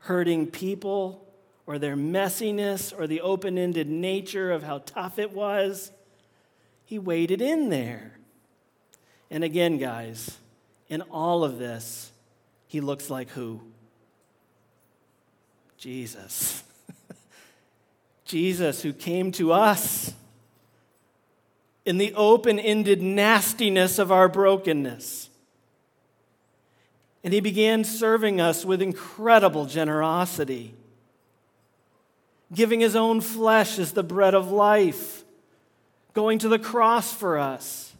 hurting 0.00 0.48
people 0.48 1.26
or 1.64 1.78
their 1.78 1.96
messiness 1.96 2.92
or 2.92 3.06
the 3.06 3.22
open 3.22 3.56
ended 3.56 3.88
nature 3.88 4.52
of 4.52 4.64
how 4.64 4.82
tough 4.84 5.18
it 5.18 5.32
was. 5.32 5.92
He 6.84 6.98
waded 6.98 7.40
in 7.40 7.70
there. 7.70 8.18
And 9.30 9.42
again, 9.42 9.78
guys, 9.78 10.36
in 10.90 11.00
all 11.00 11.42
of 11.42 11.58
this, 11.58 12.12
he 12.66 12.82
looks 12.82 13.08
like 13.08 13.30
who? 13.30 13.62
Jesus. 15.78 16.62
Jesus, 18.26 18.82
who 18.82 18.92
came 18.92 19.32
to 19.32 19.54
us 19.54 20.12
in 21.90 21.98
the 21.98 22.14
open 22.14 22.56
ended 22.60 23.02
nastiness 23.02 23.98
of 23.98 24.12
our 24.12 24.28
brokenness. 24.28 25.28
And 27.24 27.34
he 27.34 27.40
began 27.40 27.82
serving 27.82 28.40
us 28.40 28.64
with 28.64 28.80
incredible 28.80 29.66
generosity, 29.66 30.72
giving 32.54 32.78
his 32.78 32.94
own 32.94 33.20
flesh 33.20 33.76
as 33.76 33.90
the 33.90 34.04
bread 34.04 34.34
of 34.34 34.52
life, 34.52 35.24
going 36.14 36.38
to 36.38 36.48
the 36.48 36.60
cross 36.60 37.12
for 37.12 37.36
us. 37.36 37.92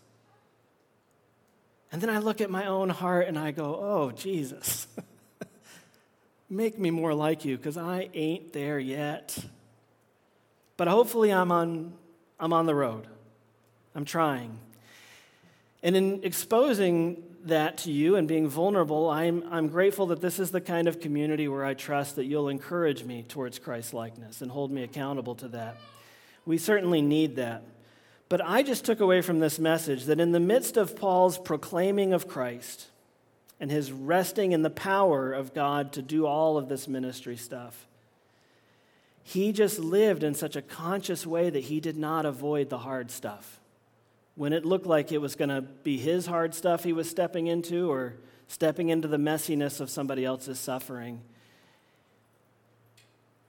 And 1.90 2.00
then 2.00 2.10
I 2.10 2.18
look 2.18 2.40
at 2.40 2.48
my 2.48 2.66
own 2.66 2.90
heart 2.90 3.26
and 3.26 3.36
I 3.36 3.50
go, 3.50 3.74
oh, 3.74 4.12
Jesus, 4.12 4.86
make 6.48 6.78
me 6.78 6.92
more 6.92 7.12
like 7.12 7.44
you 7.44 7.56
because 7.56 7.76
I 7.76 8.08
ain't 8.14 8.52
there 8.52 8.78
yet. 8.78 9.36
But 10.76 10.86
hopefully 10.86 11.32
I'm 11.32 11.50
on, 11.50 11.92
I'm 12.38 12.52
on 12.52 12.66
the 12.66 12.74
road. 12.76 13.08
I'm 13.94 14.04
trying. 14.04 14.58
And 15.82 15.96
in 15.96 16.20
exposing 16.22 17.22
that 17.44 17.78
to 17.78 17.90
you 17.90 18.16
and 18.16 18.28
being 18.28 18.48
vulnerable, 18.48 19.08
I'm, 19.08 19.44
I'm 19.50 19.68
grateful 19.68 20.06
that 20.06 20.20
this 20.20 20.38
is 20.38 20.50
the 20.50 20.60
kind 20.60 20.88
of 20.88 21.00
community 21.00 21.48
where 21.48 21.64
I 21.64 21.74
trust 21.74 22.16
that 22.16 22.26
you'll 22.26 22.48
encourage 22.48 23.04
me 23.04 23.22
towards 23.22 23.58
Christ 23.58 23.94
likeness 23.94 24.42
and 24.42 24.50
hold 24.50 24.70
me 24.70 24.82
accountable 24.82 25.34
to 25.36 25.48
that. 25.48 25.76
We 26.44 26.58
certainly 26.58 27.00
need 27.00 27.36
that. 27.36 27.62
But 28.28 28.44
I 28.44 28.62
just 28.62 28.84
took 28.84 29.00
away 29.00 29.22
from 29.22 29.40
this 29.40 29.58
message 29.58 30.04
that 30.04 30.20
in 30.20 30.32
the 30.32 30.40
midst 30.40 30.76
of 30.76 30.96
Paul's 30.96 31.38
proclaiming 31.38 32.12
of 32.12 32.28
Christ 32.28 32.86
and 33.58 33.70
his 33.70 33.90
resting 33.90 34.52
in 34.52 34.62
the 34.62 34.70
power 34.70 35.32
of 35.32 35.54
God 35.54 35.92
to 35.94 36.02
do 36.02 36.26
all 36.26 36.56
of 36.56 36.68
this 36.68 36.86
ministry 36.86 37.36
stuff, 37.36 37.86
he 39.22 39.52
just 39.52 39.78
lived 39.78 40.22
in 40.22 40.34
such 40.34 40.56
a 40.56 40.62
conscious 40.62 41.26
way 41.26 41.50
that 41.50 41.64
he 41.64 41.80
did 41.80 41.96
not 41.96 42.24
avoid 42.26 42.68
the 42.68 42.78
hard 42.78 43.10
stuff 43.10 43.59
when 44.40 44.54
it 44.54 44.64
looked 44.64 44.86
like 44.86 45.12
it 45.12 45.20
was 45.20 45.36
going 45.36 45.50
to 45.50 45.60
be 45.60 45.98
his 45.98 46.24
hard 46.24 46.54
stuff 46.54 46.82
he 46.82 46.94
was 46.94 47.10
stepping 47.10 47.46
into 47.46 47.92
or 47.92 48.14
stepping 48.48 48.88
into 48.88 49.06
the 49.06 49.18
messiness 49.18 49.82
of 49.82 49.90
somebody 49.90 50.24
else's 50.24 50.58
suffering. 50.58 51.20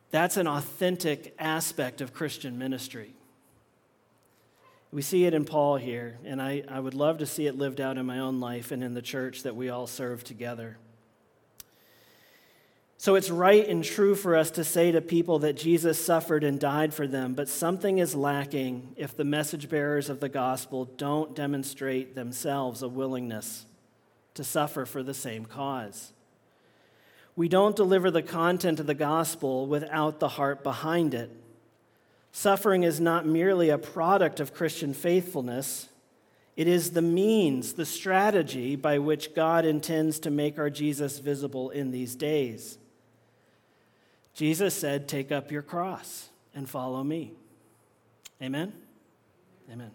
That's 0.10 0.36
an 0.36 0.48
authentic 0.48 1.34
aspect 1.39 2.02
of 2.02 2.14
Christian 2.14 2.58
ministry. 2.58 3.14
We 4.92 5.02
see 5.02 5.24
it 5.24 5.34
in 5.34 5.46
Paul 5.46 5.78
here, 5.78 6.18
and 6.26 6.42
I, 6.42 6.64
I 6.68 6.82
would 6.82 6.94
love 6.94 7.20
to 7.20 7.26
see 7.26 7.48
it 7.48 7.58
lived 7.58 7.80
out 7.80 7.98
in 7.98 8.06
my 8.06 8.20
own 8.20 8.42
life 8.42 8.74
and 8.74 8.84
in 8.84 8.94
the 8.94 9.02
church 9.02 9.44
that 9.44 9.56
we 9.56 9.70
all 9.70 9.88
serve 9.88 10.26
together. 10.26 10.76
So 13.02 13.16
it's 13.16 13.32
right 13.32 13.68
and 13.68 13.84
true 13.84 14.14
for 14.14 14.36
us 14.36 14.52
to 14.52 14.64
say 14.64 14.91
to 14.91 15.02
people 15.02 15.39
that 15.39 15.58
Jesus 15.58 15.97
suffered 15.97 16.43
and 16.43 16.60
died 16.60 16.93
for 16.93 17.08
them, 17.08 17.34
but 17.34 17.49
something 17.49 17.97
is 17.97 18.14
lacking 18.14 18.93
if 18.95 19.18
the 19.18 19.24
message 19.24 19.70
bearers 19.70 20.08
of 20.08 20.20
the 20.20 20.30
gospel 20.30 20.86
don't 20.86 21.36
demonstrate 21.36 22.14
themselves 22.14 22.84
a 22.84 22.88
willingness 22.88 23.66
to 24.36 24.43
suffer 24.43 24.86
for 24.86 25.02
the 25.02 25.16
same 25.16 25.45
cause. 25.45 26.14
We 27.36 27.47
don't 27.47 27.76
deliver 27.76 28.12
the 28.12 28.22
content 28.22 28.80
of 28.80 28.86
the 28.86 28.93
gospel 28.93 29.66
without 29.66 30.20
the 30.20 30.30
heart 30.30 30.62
behind 30.62 31.16
it. 31.16 31.32
Suffering 32.32 32.84
is 32.84 32.99
not 32.99 33.26
merely 33.26 33.70
a 33.70 33.80
product 33.80 34.39
of 34.39 34.54
Christian 34.54 34.93
faithfulness, 34.93 35.89
it 36.56 36.68
is 36.68 36.91
the 36.91 37.02
means, 37.02 37.74
the 37.74 37.86
strategy 37.88 38.76
by 38.76 38.99
which 38.99 39.34
God 39.34 39.66
intends 39.66 40.20
to 40.20 40.30
make 40.30 40.60
our 40.60 40.70
Jesus 40.70 41.18
visible 41.18 41.72
in 41.72 41.89
these 41.89 42.14
days. 42.14 42.78
Jesus 44.34 44.74
said, 44.74 45.08
Take 45.08 45.32
up 45.32 45.52
your 45.52 45.62
cross 45.62 46.30
and 46.54 46.70
follow 46.70 47.04
me. 47.04 47.34
Amen? 48.42 48.74
Amen. 49.72 49.92